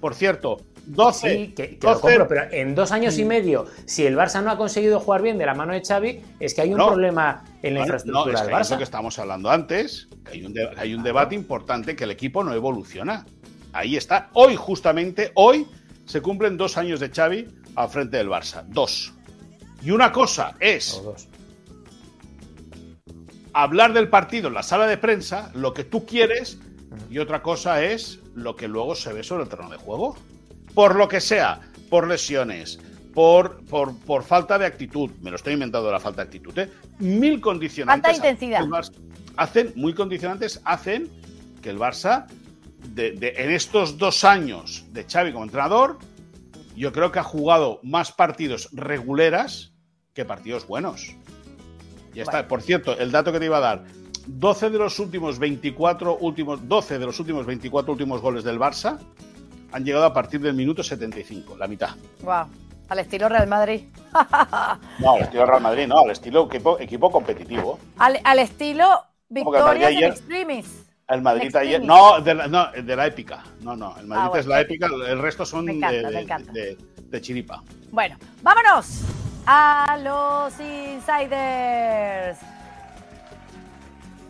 [0.00, 1.28] Por cierto, 12.
[1.30, 4.50] Sí, que, que lo compro, pero en dos años y medio, si el Barça no
[4.50, 6.86] ha conseguido jugar bien de la mano de Xavi, es que hay un No.
[6.88, 8.78] problema en la infraestructura no, es del que es lo Barça.
[8.78, 12.44] que estamos hablando antes, que hay un, de- hay un debate importante que el equipo
[12.44, 13.26] no evoluciona.
[13.72, 14.30] Ahí está.
[14.32, 15.66] Hoy, justamente, hoy
[16.06, 18.62] se cumplen dos años de Xavi al frente del Barça.
[18.66, 19.12] Dos.
[19.82, 21.02] Y una cosa es
[23.52, 26.58] hablar del partido en la sala de prensa, lo que tú quieres,
[27.10, 30.16] y otra cosa es lo que luego se ve sobre el terreno de juego.
[30.76, 31.60] Por lo que sea,
[31.90, 32.78] por lesiones,
[33.14, 36.70] por, por, por falta de actitud, me lo estoy inventando la falta de actitud, ¿eh?
[36.98, 38.12] mil condicionantes.
[38.12, 38.60] Falta intensidad.
[39.38, 41.08] Hacen, muy condicionantes, hacen
[41.62, 42.26] que el Barça,
[42.94, 45.98] de- de- en estos dos años de Xavi como entrenador,
[46.76, 49.72] yo creo que ha jugado más partidos reguleras
[50.12, 51.16] que partidos buenos.
[52.14, 52.46] Ya está.
[52.48, 53.84] Por cierto, el dato que te iba a dar.
[54.26, 58.98] 12 de los últimos 24 últimos 12 de los últimos 24 últimos goles del Barça
[59.72, 61.90] han llegado a partir del minuto 75, la mitad.
[62.22, 62.46] Wow.
[62.88, 63.82] Al estilo Real Madrid.
[64.98, 67.78] No, al estilo Real Madrid, no, al estilo equipo, equipo competitivo.
[67.98, 68.88] Al, al estilo
[69.28, 70.82] victorias en extremis.
[71.08, 71.84] El Madrid ayer.
[71.84, 73.44] No de, la, no, de la épica.
[73.60, 73.94] No, no.
[73.98, 74.40] El Madrid Ah, bueno.
[74.40, 77.62] es la épica, el resto son encanta, de- de chiripa.
[77.90, 79.02] Bueno, vámonos
[79.46, 82.38] a los insiders.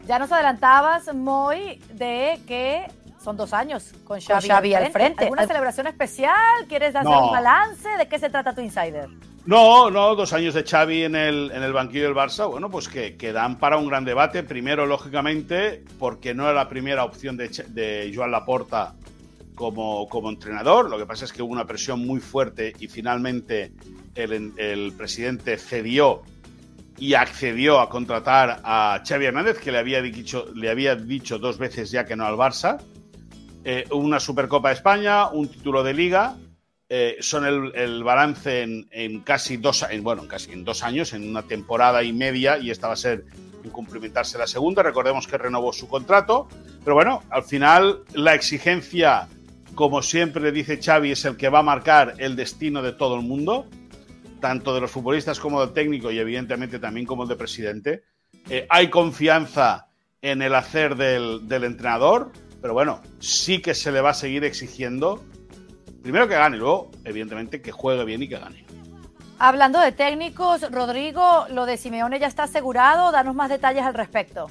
[0.07, 2.87] Ya nos adelantabas, Moy, de que
[3.27, 5.25] son dos años con Xavi, Xavi al frente.
[5.25, 6.37] ¿Alguna Al- celebración especial?
[6.69, 7.27] ¿Quieres hacer No.
[7.27, 7.89] un balance?
[7.99, 9.09] ¿De qué se trata tu insider?
[9.47, 12.89] No, no, dos años de Xavi en el, en el banquillo del Barça, bueno, pues
[12.89, 14.45] que, que dan para un gran debate.
[14.45, 18.95] Primero, lógicamente, porque no era la primera opción de, de Joan Laporta
[19.57, 20.89] como, como entrenador.
[20.89, 23.73] Lo que pasa es que hubo una presión muy fuerte y finalmente
[24.15, 26.23] el, el presidente cedió
[26.99, 31.59] y accedió a contratar a Xavi Hernández, que le había dicho, le había dicho dos
[31.59, 32.79] veces ya que no al Barça.
[33.69, 36.37] Eh, una Supercopa de España, un título de Liga,
[36.89, 41.29] eh, son el, balance en, casi dos en, bueno, en casi en dos años, en
[41.29, 43.25] una temporada y media, y esta va a ser
[43.65, 44.85] en cumplimentarse la segunda.
[44.85, 46.47] Recordemos que renovó su contrato,
[46.85, 49.27] pero bueno, al final la exigencia,
[49.75, 53.23] como siempre dice Xavi, es el que va a marcar el destino de todo el
[53.23, 53.67] mundo,
[54.41, 58.05] tanto de los futbolistas como del técnico y evidentemente también como el de presidente.
[58.49, 59.89] Eh, hay confianza
[60.23, 65.23] en el hacer del entrenador, pero bueno, sí que se le va a seguir exigiendo
[66.07, 68.65] primero que gane y luego, evidentemente, que juegue bien y que gane.
[69.41, 73.11] Hablando de técnicos, Rodrigo, lo de Simeone ya está asegurado.
[73.11, 74.47] Danos más detalles al respecto.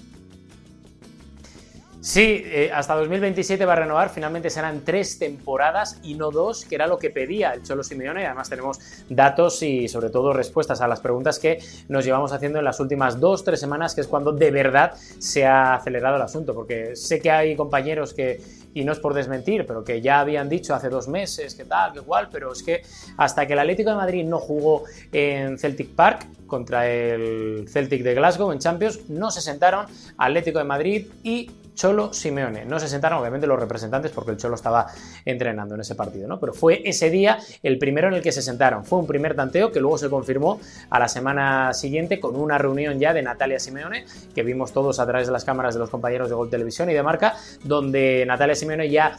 [2.06, 4.12] Sí, eh, hasta 2027 va a renovar.
[4.12, 8.22] Finalmente serán tres temporadas y no dos, que era lo que pedía el Cholo Simeone.
[8.22, 12.60] Y además tenemos datos y sobre todo respuestas a las preguntas que nos llevamos haciendo
[12.60, 16.22] en las últimas dos, tres semanas, que es cuando de verdad se ha acelerado el
[16.22, 16.54] asunto.
[16.54, 18.40] Porque sé que hay compañeros que,
[18.76, 21.92] y no es por desmentir, pero que ya habían dicho hace dos meses que tal,
[21.92, 22.84] que igual, pero es que
[23.18, 28.14] hasta que el Atlético de Madrid no jugó en Celtic Park contra el Celtic de
[28.14, 29.88] Glasgow en Champions, no se sentaron
[30.20, 32.66] Atlético de Madrid y Cholo Simeone.
[32.66, 34.88] No se sentaron, obviamente, los representantes porque el Cholo estaba
[35.24, 36.40] entrenando en ese partido, ¿no?
[36.40, 38.86] Pero fue ese día el primero en el que se sentaron.
[38.86, 40.60] Fue un primer tanteo que luego se confirmó
[40.90, 45.06] a la semana siguiente con una reunión ya de Natalia Simeone, que vimos todos a
[45.06, 48.56] través de las cámaras de los compañeros de Gol Televisión y de Marca, donde Natalia
[48.56, 49.18] Simeone ya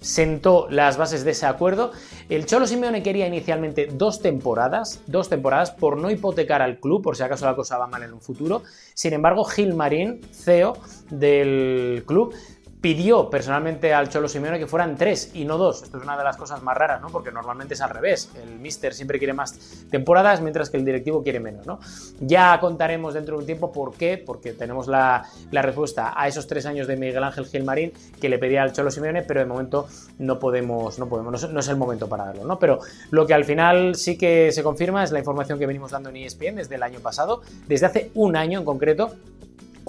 [0.00, 1.92] sentó las bases de ese acuerdo.
[2.28, 7.16] El Cholo Simeone quería inicialmente dos temporadas, dos temporadas por no hipotecar al club, por
[7.16, 8.62] si acaso la cosa va mal en un futuro.
[8.94, 10.76] Sin embargo, Gil Marín, CEO
[11.10, 12.34] del club,
[12.80, 15.82] pidió personalmente al Cholo Simeone que fueran tres y no dos.
[15.82, 17.08] Esto es una de las cosas más raras, ¿no?
[17.08, 18.30] Porque normalmente es al revés.
[18.40, 21.80] El mister siempre quiere más temporadas, mientras que el directivo quiere menos, ¿no?
[22.20, 26.66] Ya contaremos dentro de un tiempo por qué, porque tenemos la, respuesta a esos tres
[26.66, 29.88] años de Miguel Ángel Gilmarín que le pedía al Cholo Simeone, pero de momento
[30.18, 32.58] no podemos, no podemos, no es, el momento para darlo, ¿no?
[32.58, 32.78] Pero
[33.10, 36.16] lo que al final sí que se confirma es la información que venimos dando en
[36.16, 39.14] ESPN desde el año pasado, desde hace un año en concreto,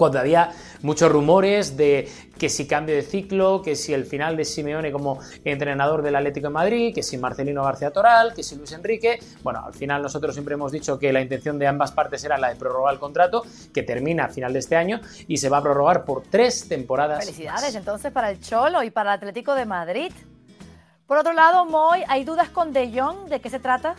[0.00, 2.08] cuando había muchos rumores de
[2.38, 6.46] que si cambio de ciclo, que si el final de Simeone como entrenador del Atlético
[6.46, 9.20] de Madrid, que si Marcelino García Toral, que si Luis Enrique.
[9.42, 12.48] Bueno, al final nosotros siempre hemos dicho que la intención de ambas partes era la
[12.48, 15.62] de prorrogar el contrato, que termina a final de este año y se va a
[15.62, 17.22] prorrogar por tres temporadas.
[17.22, 17.74] Felicidades más.
[17.74, 20.12] entonces para el Cholo y para el Atlético de Madrid.
[21.06, 23.28] Por otro lado, Moy, ¿hay dudas con De Jong?
[23.28, 23.96] ¿De qué se trata?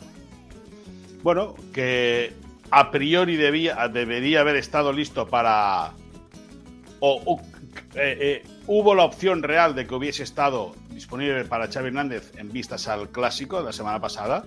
[1.21, 2.33] Bueno, que
[2.71, 5.93] a priori debía, debería haber estado listo para.
[7.01, 7.41] O,
[7.95, 12.51] eh, eh, hubo la opción real de que hubiese estado disponible para Xavi Hernández en
[12.51, 14.45] vistas al clásico de la semana pasada.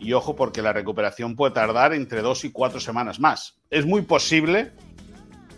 [0.00, 3.58] Y ojo, porque la recuperación puede tardar entre dos y cuatro semanas más.
[3.70, 4.72] Es muy posible,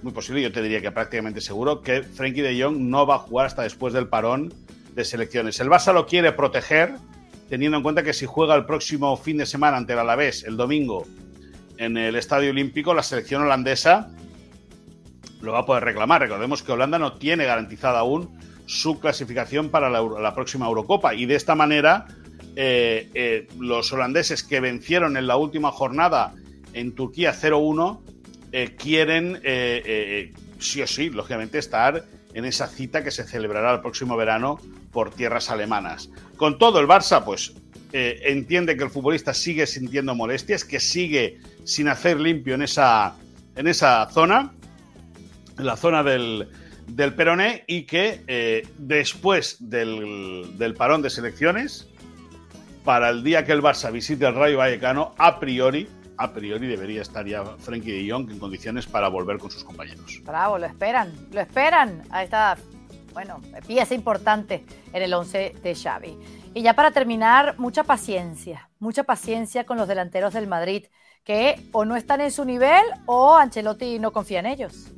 [0.02, 3.18] muy posible, yo te diría que prácticamente seguro, que Frenkie de Jong no va a
[3.20, 4.52] jugar hasta después del parón
[4.94, 5.58] de selecciones.
[5.60, 6.96] El Barça lo quiere proteger
[7.48, 10.58] teniendo en cuenta que si juega el próximo fin de semana ante el Alavés, el
[10.58, 11.06] domingo,
[11.78, 14.10] en el Estadio Olímpico, la selección holandesa
[15.40, 16.20] lo va a poder reclamar.
[16.20, 21.34] Recordemos que Holanda no tiene garantizada aún su clasificación para la, próxima Eurocopa y de
[21.34, 22.06] esta manera
[22.56, 26.34] eh, eh, los holandeses que vencieron en la última jornada
[26.72, 28.00] en Turquía 0-1
[28.52, 29.40] eh, quieren
[30.58, 34.58] sí o sí, lógicamente, estar en esa cita que se celebrará el próximo verano
[34.92, 36.10] por tierras alemanas.
[36.36, 37.54] Con todo, el Barça, pues,
[37.94, 43.14] entiende que el futbolista sigue sintiendo molestias, que sigue sin hacer limpio en esa,
[43.54, 44.52] en esa zona,
[45.58, 46.48] en la zona del,
[46.86, 51.88] del Peroné y que eh, después del, parón de selecciones,
[52.84, 57.02] para el día que el Barça visite el Rayo Vallecano, a priori, a priori debería
[57.02, 60.20] estar ya Frenkie de Jong en condiciones para volver con sus compañeros.
[60.24, 62.58] Bravo, lo esperan, lo esperan a esta,
[63.14, 66.18] bueno, pieza importante en el 11 de Xavi.
[66.54, 70.86] Y ya para terminar, mucha paciencia, mucha paciencia con los delanteros del Madrid,
[71.24, 74.92] que o no están en su nivel o Ancelotti no confía en ellos.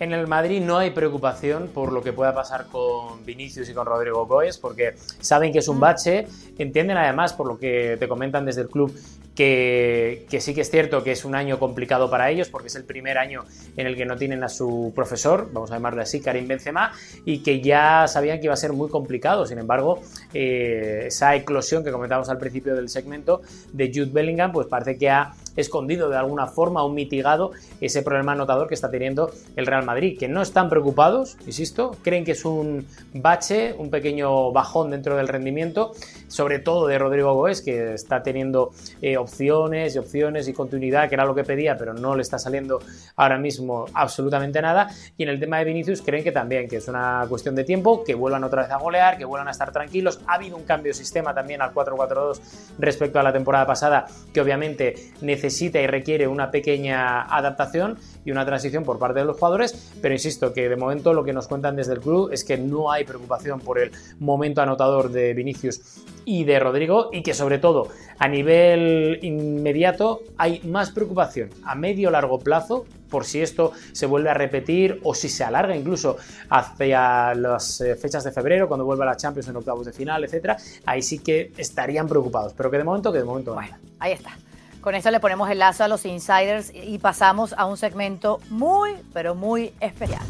[0.00, 3.84] En el Madrid no hay preocupación por lo que pueda pasar con Vinicius y con
[3.84, 5.80] Rodrigo Goes, porque saben que es un mm.
[5.80, 8.98] bache, entienden además, por lo que te comentan desde el club,
[9.34, 12.84] que, sí que es cierto que es un año complicado para ellos porque es el
[12.84, 13.44] primer año
[13.76, 16.92] en el que no tienen a su profesor, vamos a llamarle así, Karim Benzema,
[17.24, 19.46] y que ya sabían que iba a ser muy complicado.
[19.46, 20.00] Sin embargo,
[20.32, 25.10] eh, esa eclosión que comentábamos al principio del segmento de Jude Bellingham, pues parece que
[25.10, 29.84] ha escondido de alguna forma o mitigado ese problema anotador que está teniendo el Real
[29.84, 35.16] Madrid, que no están preocupados, insisto, creen que es un bache, un pequeño bajón dentro
[35.16, 35.92] del rendimiento,
[36.28, 38.70] sobre todo de Rodrigo Goes, que está teniendo
[39.02, 42.38] eh, opciones y opciones y continuidad, que era lo que pedía, pero no le está
[42.38, 42.80] saliendo
[43.16, 44.88] ahora mismo absolutamente nada.
[45.16, 48.04] Y en el tema de Vinicius creen que también, que es una cuestión de tiempo,
[48.04, 50.20] que vuelvan otra vez a golear, que vuelvan a estar tranquilos.
[50.26, 52.40] Ha habido un cambio de sistema también al 4-4-2
[52.78, 58.44] respecto a la temporada pasada, que obviamente necesita y requiere una pequeña adaptación y una
[58.44, 61.76] transición por parte de los jugadores, pero insisto que de momento lo que nos cuentan
[61.76, 66.44] desde el club es que no hay preocupación por el momento anotador de Vinicius y
[66.44, 72.38] de Rodrigo y que sobre todo a nivel inmediato hay más preocupación a medio largo
[72.38, 76.16] plazo por si esto se vuelve a repetir o si se alarga incluso
[76.48, 80.56] hacia las eh, fechas de febrero, cuando vuelva la Champions en octavos de final, etcétera,
[80.86, 82.54] ahí sí que estarían preocupados.
[82.54, 83.54] Pero que de momento, que de momento.
[83.54, 84.38] Bueno, ahí está.
[84.80, 88.94] Con eso le ponemos el lazo a los insiders y pasamos a un segmento muy,
[89.12, 90.22] pero muy especial.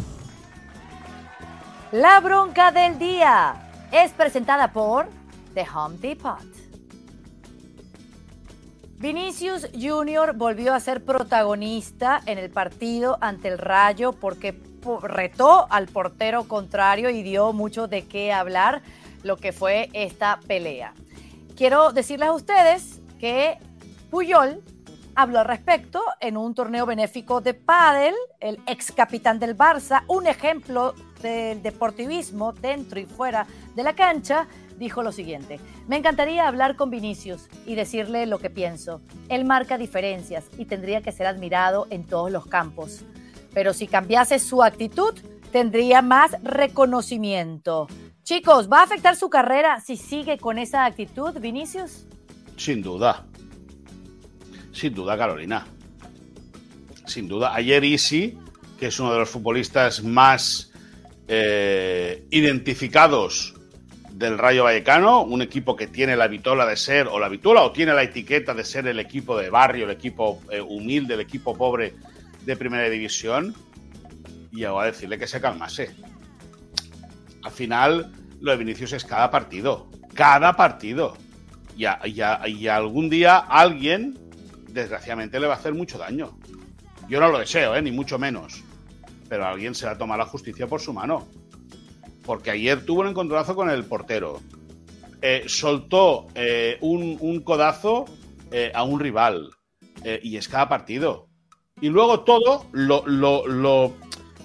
[1.93, 5.09] La bronca del día es presentada por
[5.55, 6.39] The Home Depot.
[8.99, 10.35] Vinicius Jr.
[10.35, 14.61] volvió a ser protagonista en el partido ante el Rayo porque
[15.03, 18.83] retó al portero contrario y dio mucho de qué hablar
[19.23, 20.93] lo que fue esta pelea.
[21.57, 23.59] Quiero decirles a ustedes que
[24.11, 24.63] Puyol
[25.15, 30.27] habló al respecto en un torneo benéfico de pádel, el ex capitán del Barça, un
[30.27, 33.47] ejemplo del deportivismo dentro y fuera
[33.77, 38.51] de la cancha, dijo lo siguiente, me encantaría hablar con Vinicius y decirle lo que
[38.51, 39.01] pienso.
[39.29, 43.05] Él marca diferencias y tendría que ser admirado en todos los campos.
[43.55, 45.15] Pero si cambiase su actitud,
[45.53, 47.87] tendría más reconocimiento.
[48.23, 52.07] Chicos, ¿va a afectar su carrera si sigue con esa actitud, Vinicius?
[52.57, 53.27] Sin duda.
[54.73, 55.67] Sin duda, Carolina.
[57.07, 57.55] Sin duda.
[57.55, 58.39] Ayer Isi,
[58.79, 60.73] que es uno de los futbolistas más
[61.29, 63.55] eh, identificados
[64.13, 67.73] del Rayo Vallecano, un equipo que tiene la vitola de ser, o la vitola, o
[67.73, 71.57] tiene la etiqueta de ser el equipo de barrio, el equipo eh, humilde, el equipo
[71.57, 71.95] pobre
[72.45, 73.55] de primera división,
[74.53, 75.91] y hago a decirle que se calmase.
[77.43, 81.17] Al final, lo de Vinicius es cada partido, cada partido.
[81.77, 84.19] Y algún día alguien,
[84.73, 86.39] desgraciadamente, le va a hacer mucho daño.
[87.11, 87.83] Yo no lo deseo, ¿eh?
[87.83, 88.63] ni mucho menos.
[89.29, 91.27] Pero alguien se va a tomar la justicia por su mano
[92.25, 94.41] porque ayer tuvo un encontronazo con el portero.
[95.21, 98.05] Eh, soltó eh, un, codazo
[98.73, 99.51] a un rival.
[100.23, 101.29] y es cada partido.
[101.81, 103.93] Y luego todo lo, lo,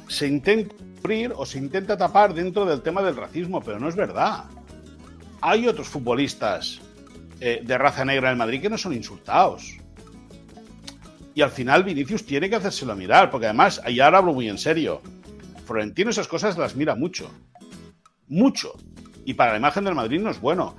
[0.07, 3.95] se intenta cubrir o se intenta tapar dentro del tema del racismo, pero no es
[3.95, 4.45] verdad.
[5.41, 6.81] Hay otros futbolistas
[7.39, 9.77] de raza negra en Madrid que no son insultados.
[11.35, 14.57] Y al final Vinicius tiene que hacérselo mirar, porque además, y ahora hablo muy en
[14.57, 15.01] serio,
[15.65, 17.29] Florentino esas cosas las mira mucho
[18.27, 18.73] mucho.
[19.25, 20.75] Y para la imagen del Madrid no es bueno.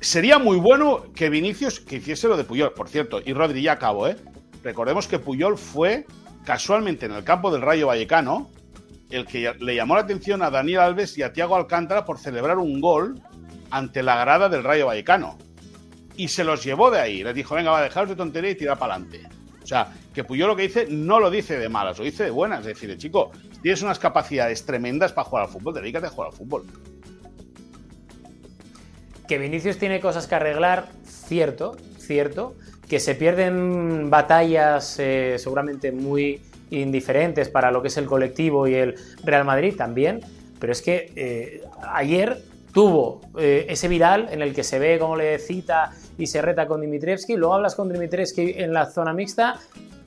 [0.00, 3.72] Sería muy bueno que Vinicius que hiciese lo de Puyol, por cierto, y Rodri ya
[3.72, 4.16] acabo, ¿eh?
[4.62, 6.06] Recordemos que Puyol fue
[6.44, 8.50] casualmente en el campo del Rayo Vallecano
[9.10, 12.58] el que le llamó la atención a Daniel Alves y a Tiago Alcántara por celebrar
[12.58, 13.22] un gol
[13.70, 15.38] ante la grada del Rayo Vallecano.
[16.16, 17.22] Y se los llevó de ahí.
[17.22, 19.28] Les dijo, venga, va, dejaros de tontería y tirar para adelante.
[19.66, 22.30] O sea, que Puyol lo que dice no lo dice de malas, lo dice de
[22.30, 22.60] buenas.
[22.60, 26.36] Es decir, chico, tienes unas capacidades tremendas para jugar al fútbol, dedícate a jugar al
[26.36, 26.66] fútbol.
[29.26, 32.54] Que Vinicius tiene cosas que arreglar, cierto, cierto.
[32.88, 36.40] Que se pierden batallas eh, seguramente muy
[36.70, 38.94] indiferentes para lo que es el colectivo y el
[39.24, 40.20] Real Madrid también.
[40.60, 42.40] Pero es que eh, ayer
[42.76, 46.66] tuvo eh, ese viral en el que se ve cómo le cita y se reta
[46.66, 49.58] con Dimitrievski, luego hablas con Dimitrievski en la zona mixta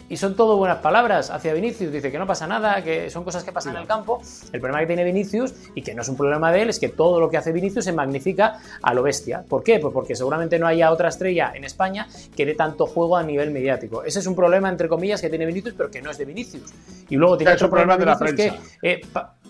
[0.09, 1.91] y son todo buenas palabras hacia Vinicius.
[1.91, 4.21] Dice que no pasa nada, que son cosas que pasan en el campo.
[4.51, 6.89] El problema que tiene Vinicius, y que no es un problema de él, es que
[6.89, 9.43] todo lo que hace Vinicius se magnifica a lo bestia.
[9.47, 9.79] ¿Por qué?
[9.79, 13.51] Pues porque seguramente no haya otra estrella en España que dé tanto juego a nivel
[13.51, 14.03] mediático.
[14.03, 16.73] Ese es un problema, entre comillas, que tiene Vinicius, pero que no es de Vinicius.
[17.09, 18.35] Y luego tiene otro problema, de la prensa.
[18.35, 19.01] Que, eh,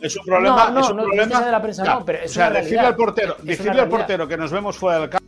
[0.02, 0.70] es un problema.
[0.72, 2.96] No, es un no, problema de la prensa, no, pero es o sea, decirle al
[2.96, 5.19] portero, decirle al portero que nos vemos fuera del campo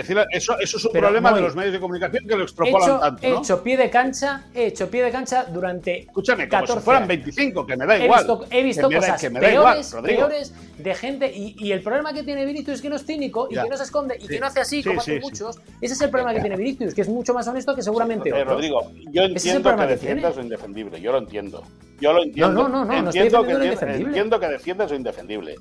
[0.00, 3.26] eso, eso es un problema de los medios de comunicación que lo extrapolan tanto.
[3.26, 6.02] He hecho pie de cancha, he hecho pie de cancha durante.
[6.02, 8.26] Escúchame, como 14 si fueran 25, que me da igual.
[8.50, 11.32] He visto, cosas peores, peores, de gente.
[11.34, 13.84] Y, el problema que tiene Vinicius es que no es cínico y que no se
[13.84, 15.58] esconde y que no hace así, como hacen muchos.
[15.80, 18.54] Ese es el problema que tiene Vinicius, que es mucho más honesto que seguramente otros.
[18.54, 21.64] Rodrigo, yo entiendo que defiendas lo indefendible, yo lo entiendo.
[22.00, 22.52] Yo lo entiendo.
[22.52, 25.56] No, no, no, no, entiendo, que, entiendo que defiendas lo indefendible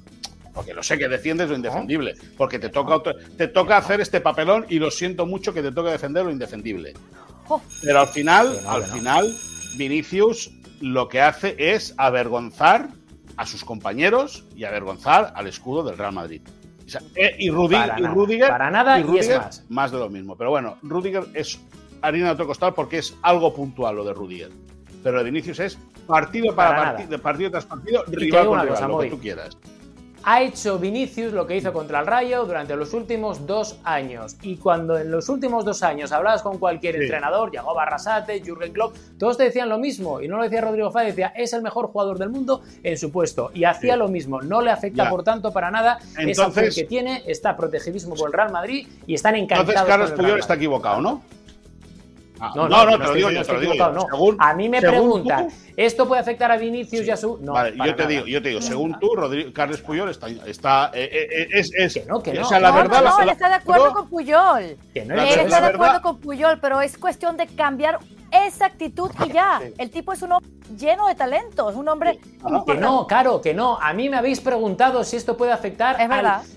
[0.54, 3.02] porque lo sé que defiendes lo indefendible, porque te toca,
[3.38, 6.94] te toca hacer este papelón y lo siento mucho que te toque defender lo indefendible.
[7.82, 9.28] Pero al final, al final,
[9.78, 12.90] Vinicius lo que hace es avergonzar
[13.38, 16.42] a sus compañeros y avergonzar al escudo del Real Madrid.
[17.16, 19.66] Eh, y, Rudiger, para nada, y, es más.
[19.70, 20.36] más de lo mismo.
[20.36, 21.60] Pero bueno, Rudiger es
[22.02, 24.52] harina de otro costal porque es algo puntual lo de Rudiger.
[25.02, 29.00] Pero lo de Vinicius es partido para, partido, partido tras partido, rival con rival, lo
[29.00, 29.58] que tú quieras
[30.24, 34.38] ha hecho Vinicius lo que hizo contra el Rayo durante los últimos dos años.
[34.42, 38.96] Y cuando en los últimos dos años hablabas con cualquier entrenador, llegó Barrasate, Jürgen Klopp,
[39.18, 40.22] todos te decían lo mismo.
[40.22, 43.12] Y no lo decía Rodrigo Fáez, decía, es el mejor jugador del mundo en su
[43.12, 43.52] puesto.
[43.54, 44.42] Y hacía lo mismo.
[44.42, 47.24] No le afecta, por tanto, para nada Entonces, esa que tiene.
[47.28, 49.70] Está protegidísimo por el Real Madrid y están encantados.
[49.70, 51.22] Entonces, Carlos Puyol está equivocado, ¿no?
[52.46, 54.36] Ah, no, no, no, te lo digo yo, te lo digo yo.
[54.38, 57.38] a mí me preguntan, ¿esto puede afectar a Vinicius y a su...?
[57.42, 60.28] No, vale, yo te digo, yo te digo, según tú, Rodrigo, Carles Puyol está...
[60.28, 62.42] está eh, eh, eh, es, es, que no, que no.
[62.42, 63.02] O sea, la verdad...
[63.02, 64.76] No, él está de acuerdo con Puyol.
[64.94, 68.00] Que no, él está de acuerdo con Puyol, pero es cuestión de cambiar
[68.34, 69.62] esa actitud y ya.
[69.78, 72.20] El tipo es un hombre lleno de talento, es un hombre...
[72.66, 73.80] Que no, Caro, que no.
[73.80, 75.98] A mí me habéis preguntado si esto puede afectar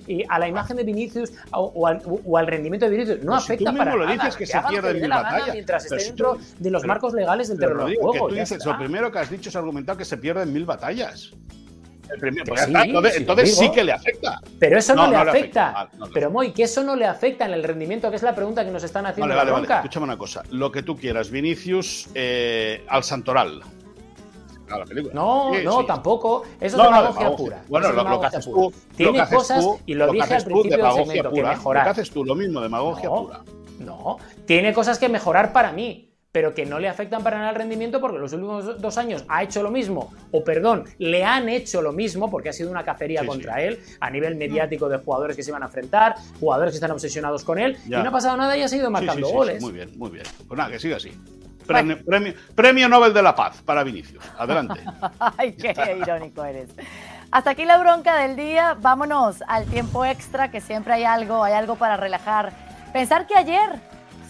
[0.07, 3.23] y a la imagen de Vinicius o, al, rendimiento de Vinicius.
[3.23, 4.15] No pues afecta para lo nada.
[4.15, 5.53] dices que, se pierde en batalla.
[5.53, 8.29] Mientras esté dentro de los marcos legales del terreno de juego.
[8.29, 11.33] tú dices, lo primero que has dicho es argumentar que se pierden mil batallas.
[12.11, 14.41] Entonces, sí, que le afecta.
[14.59, 15.89] Pero eso no, le afecta.
[16.13, 18.71] pero Moy, que eso no le afecta en el rendimiento, que es la pregunta que
[18.71, 19.35] nos están haciendo.
[19.35, 19.75] Vale, vale, vale.
[19.81, 20.43] Escúchame una cosa.
[20.51, 23.63] Lo que tú quieras, Vinicius eh, al Santoral.
[25.13, 26.43] No, no, tampoco.
[26.61, 27.63] Eso es demagogia pura.
[27.69, 28.73] Bueno, lo, que haces tú.
[28.97, 31.87] Tiene cosas, y lo, dije al principio del segmento, que mejorar.
[31.87, 33.41] Lo que haces tú, lo mismo, demagogia pura.
[33.79, 36.06] No, tiene cosas que mejorar para mí
[36.37, 39.43] pero que no le afectan para nada el rendimiento porque los últimos dos años ha
[39.43, 43.25] hecho lo mismo, o perdón, le han hecho lo mismo porque ha sido una cacería
[43.25, 46.91] contra él a nivel mediático de jugadores que se iban a enfrentar, jugadores que están
[46.91, 49.63] obsesionados con él, y no ha pasado nada y ha seguido marcando goles.
[49.63, 50.25] muy bien, muy bien.
[50.47, 51.11] Pues nada, que siga así.
[51.67, 54.23] Premio, premio, Nobel de la Paz para Vinicius.
[54.37, 54.79] Adelante.
[55.39, 56.69] Ay, qué irónico eres.
[57.31, 58.77] Hasta aquí la bronca del día.
[58.79, 62.53] Vámonos al tiempo extra, que siempre hay algo, hay algo para relajar.
[62.93, 63.81] Pensar que ayer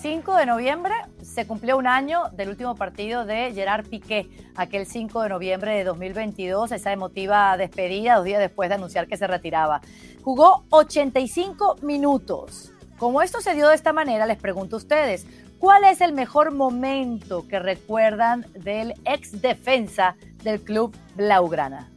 [0.01, 5.23] 5 de noviembre se cumplió un año del último partido de Gerard Piqué, aquel 5
[5.23, 9.81] de noviembre de 2022, esa emotiva despedida, dos días después de anunciar que se retiraba.
[10.23, 12.73] Jugó 85 minutos.
[12.99, 15.27] Como esto se dio de esta manera, les pregunto a ustedes,
[15.59, 21.91] ¿cuál es el mejor momento que recuerdan del ex defensa del club Blaugrana?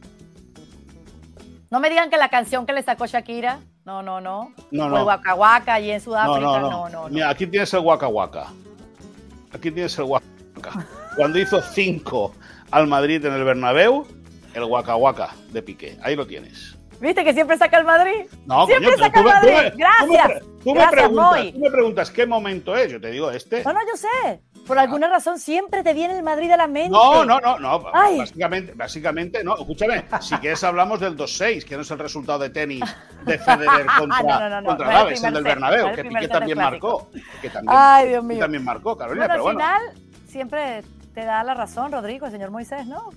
[1.70, 4.52] No me digan que la canción que le sacó Shakira no, no, no.
[4.70, 5.04] No, no.
[5.04, 5.20] O el
[5.74, 6.40] allí en Sudáfrica.
[6.40, 7.08] No, no, no.
[7.08, 8.08] Mira, aquí tienes el Waka
[9.52, 10.26] Aquí tienes el Waka
[11.16, 12.32] Cuando hizo cinco
[12.70, 14.06] al Madrid en el Bernabéu,
[14.54, 15.98] el Waka de Piqué.
[16.02, 16.76] Ahí lo tienes.
[17.00, 18.26] ¿Viste que siempre saca el Madrid?
[18.44, 19.72] No, siempre saca el Madrid.
[19.76, 20.42] Gracias.
[20.62, 22.92] Tú me, preguntas, tú me preguntas qué momento es.
[22.92, 23.64] Yo te digo este.
[23.64, 24.42] No, no, yo sé.
[24.70, 26.90] Por alguna razón siempre te viene el Madrid a la mente.
[26.90, 27.80] No, no, no, no.
[27.80, 29.56] Básicamente, básicamente, no.
[29.56, 32.84] Escúchame, si quieres hablamos del 2-6, que no es el resultado de tenis
[33.24, 37.10] de Federer contra, no, contra el del Bernabéu, que Piqué también marcó.
[37.42, 38.38] Que también, Ay, Dios mío.
[38.38, 39.58] también marcó, Carolina, pero bueno.
[39.58, 43.10] Al final, siempre te da la razón, Rodrigo, el señor Moisés, ¿no?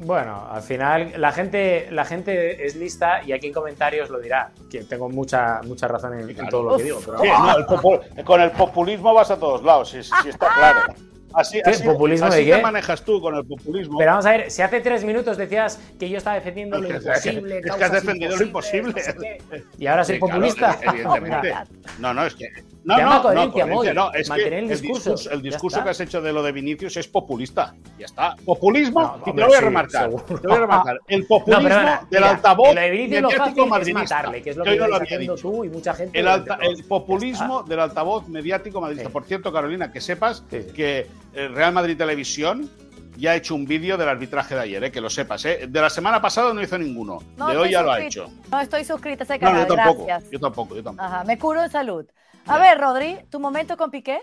[0.00, 4.52] Bueno, al final la gente, la gente es lista y aquí en comentarios lo dirá,
[4.70, 7.00] que tengo mucha, mucha razón en, en todo lo que digo.
[7.04, 7.18] Pero...
[7.18, 10.94] Sí, no, el popu- con el populismo vas a todos lados, si, si está claro.
[11.34, 11.70] Así, ¿Qué?
[11.70, 12.56] así, ¿Populismo así de qué?
[12.56, 13.98] te manejas tú con el populismo.
[13.98, 17.58] Pero vamos a ver, si hace tres minutos decías que yo estaba defendiendo lo imposible,
[17.64, 18.92] es que has defendido lo imposible.
[18.92, 19.38] no sé
[19.78, 20.78] y ahora soy Sí, claro, populista.
[20.82, 21.54] evidentemente.
[21.98, 22.48] No, no, es que.
[22.84, 23.92] No, Llama no, coherencia, no, Moy.
[23.92, 25.10] no, es Mantener que el el discurso.
[25.10, 27.74] discurso, el discurso que has hecho de lo de Vinicius es populista.
[27.98, 28.34] Ya está.
[28.46, 30.04] Populismo, No, y te hombre, lo voy a sí, remarcar.
[30.04, 30.24] seguro.
[30.40, 30.98] Te voy a remarcar.
[31.08, 34.16] El populismo perdona, del mira, altavoz lo de Vinicius lo mediático fácil es madridista.
[34.16, 35.34] matarle, que es lo que lo había dicho.
[35.34, 36.18] tú y mucha gente.
[36.18, 39.08] El, alta- el populismo del altavoz mediático madridista.
[39.10, 39.12] Sí.
[39.12, 40.72] Por cierto, Carolina, que sepas Sí, sí.
[40.72, 41.06] que
[41.46, 42.68] Real Madrid Televisión
[43.16, 45.44] ya ha hecho un vídeo del arbitraje de ayer, eh, que lo sepas.
[45.44, 45.66] Eh.
[45.68, 47.18] De la semana pasada no hizo ninguno.
[47.36, 48.30] No de hoy ya lo ha hecho.
[48.50, 50.06] No estoy suscrita a ese No, canal, yo tampoco.
[50.06, 50.30] gracias.
[50.30, 51.04] Yo tampoco, yo tampoco.
[51.06, 52.06] Ajá, me curo de salud.
[52.46, 52.62] A Ya.
[52.62, 54.20] ver, Rodri, ¿tu momento con Piqué?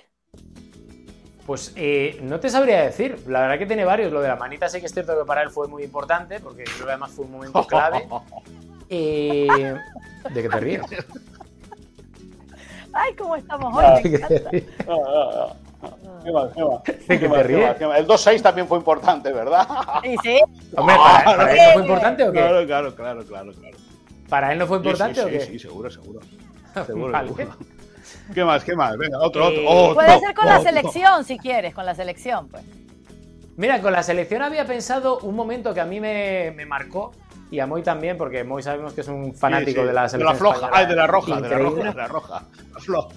[1.46, 3.20] Pues eh, no te sabría decir.
[3.28, 4.12] La verdad que tiene varios.
[4.12, 6.64] Lo de la manita sí que es cierto que para él fue muy importante, porque
[6.64, 8.08] creo que además fue un momento clave.
[8.90, 9.76] Eh,
[10.34, 10.82] ¿De qué te ríes?
[12.94, 14.04] Ay, ¿cómo estamos hoy?
[14.10, 14.52] Me encanta.
[15.86, 16.82] Ah, ah, ah.
[16.84, 17.28] Qué qué.
[17.28, 17.98] ¿De.
[17.98, 19.68] El 2-6 también fue importante, ¿verdad?
[20.04, 20.40] Sí, sí.
[20.76, 22.40] Hombre, ¿para, para él no fue importante o qué?
[22.40, 23.52] Claro, claro, claro, claro.
[23.54, 23.78] claro.
[24.30, 25.40] ¿Para él no fue Sí, importante sí, o sí, qué?
[25.42, 26.20] Sí, seguro, seguro.
[26.86, 27.28] Seguro, Vale.
[27.30, 27.56] seguro.
[28.34, 28.64] ¿Qué más?
[28.64, 28.98] ¿Qué más?
[28.98, 29.70] Venga, otro, Eh, otro.
[29.70, 32.64] otro, Puede ser con la selección, si quieres, con la selección, pues.
[33.58, 37.12] Mira, con la selección había pensado un momento que a mí me, me marcó
[37.50, 39.88] y a Moy también, porque Moy sabemos que es un fanático Sí, sí.
[39.88, 40.34] de la De selección.
[40.34, 40.56] la floja.
[40.56, 42.44] española Ay, de la roja, de la roja, de la roja.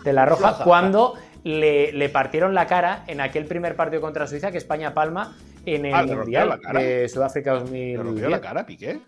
[0.05, 0.65] De la roja, floja.
[0.65, 1.15] cuando
[1.45, 5.37] le, le partieron la cara en aquel primer partido contra Suiza que España palma
[5.67, 8.31] en el Ah, ¿le rompieron Mundial de Sudáfrica ¿Le rompió 2010.
[8.31, 9.01] la cara, Piqué?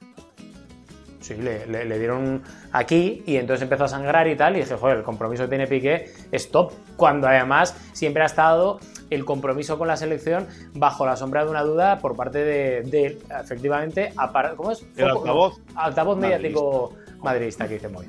[1.20, 4.56] Sí, le, le- le dieron aquí y entonces empezó a sangrar y tal.
[4.56, 6.72] Y dije, joder, el compromiso que tiene Piqué es top.
[6.96, 11.62] Cuando además siempre ha estado el compromiso con la selección bajo la sombra de una
[11.62, 13.18] duda por parte de, de él.
[13.42, 14.12] efectivamente,
[14.56, 14.84] ¿cómo es?
[14.96, 18.06] El altavoz altavoz mediático madridista que dice Moy.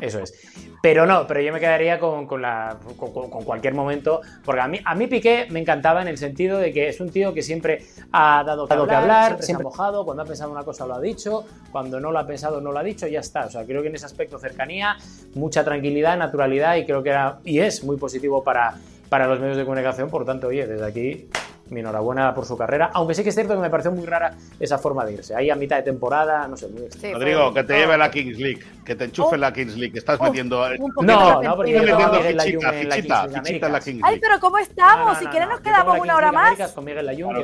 [0.00, 0.34] Eso es.
[0.82, 4.60] Pero no, pero yo me quedaría con, con la, con, con- con cualquier momento, porque
[4.60, 7.32] a mí, a mí Piqué me encantaba en el sentido de que es un tío
[7.34, 10.86] que siempre ha dado que hablar, siempre, se ha mojado, cuando ha pensado una cosa
[10.86, 13.46] lo ha dicho, cuando no lo ha pensado no lo ha dicho, ya está.
[13.46, 14.96] O sea, creo que en ese aspecto cercanía,
[15.34, 18.74] mucha tranquilidad, naturalidad, y creo que era y es muy positivo para,
[19.08, 20.08] para los medios de comunicación.
[20.10, 21.28] Por tanto, oye, desde aquí
[21.70, 24.34] mi enhorabuena por su carrera, aunque sí que es cierto que me pareció muy rara
[24.58, 25.34] esa forma de irse.
[25.34, 27.08] Ahí a mitad de temporada, no sé, muy extraño.
[27.08, 28.64] Sí, Rodrigo, que te lleve la Kings League.
[28.84, 29.92] Que te enchufe la Kings League.
[29.92, 30.62] Que estás Uf, metiendo.
[30.78, 33.72] un poquito No, no, porque Estás metiendo fichita, en la fichita, Kings League fichita en
[33.72, 33.80] la.
[33.80, 34.20] Kings Ay, League.
[34.22, 35.06] pero ¿cómo estamos?
[35.06, 35.46] no, si no, no.
[35.46, 36.46] nos quedamos una hora más.
[36.60, 36.76] Américas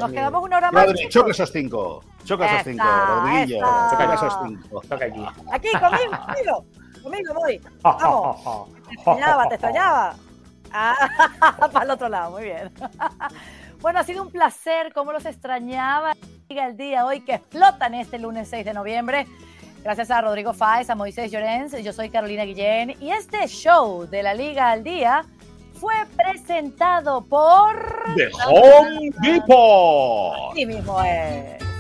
[0.01, 0.87] Nos quedamos una hora más.
[0.87, 2.05] Rodri, choca esos cinco.
[2.25, 3.57] Choca esos cinco, Rodriguillo.
[3.59, 3.89] esa.
[3.91, 4.83] Choca esos cinco.
[4.89, 5.25] Toca aquí.
[5.53, 6.65] Aquí, conmigo, conmigo.
[7.03, 7.61] Conmigo, voy.
[7.83, 8.69] Vamos.
[8.89, 10.15] Te extrañaba, te extrañaba.
[10.73, 10.97] Ah,
[11.73, 12.73] para el otro lado, muy bien.
[13.85, 16.15] Bueno, ha sido un placer, cómo los extrañaba.
[16.49, 19.27] Liga el día hoy que explotan este lunes 6 de noviembre.
[19.83, 24.23] Gracias a Rodrigo Fáez, a Moisés Llorens, yo soy Carolina Guillén y este show de
[24.23, 25.27] la Liga al Día
[25.75, 28.07] fue presentado por...
[28.17, 30.55] The Home Depot.
[30.55, 31.74] Mismo es.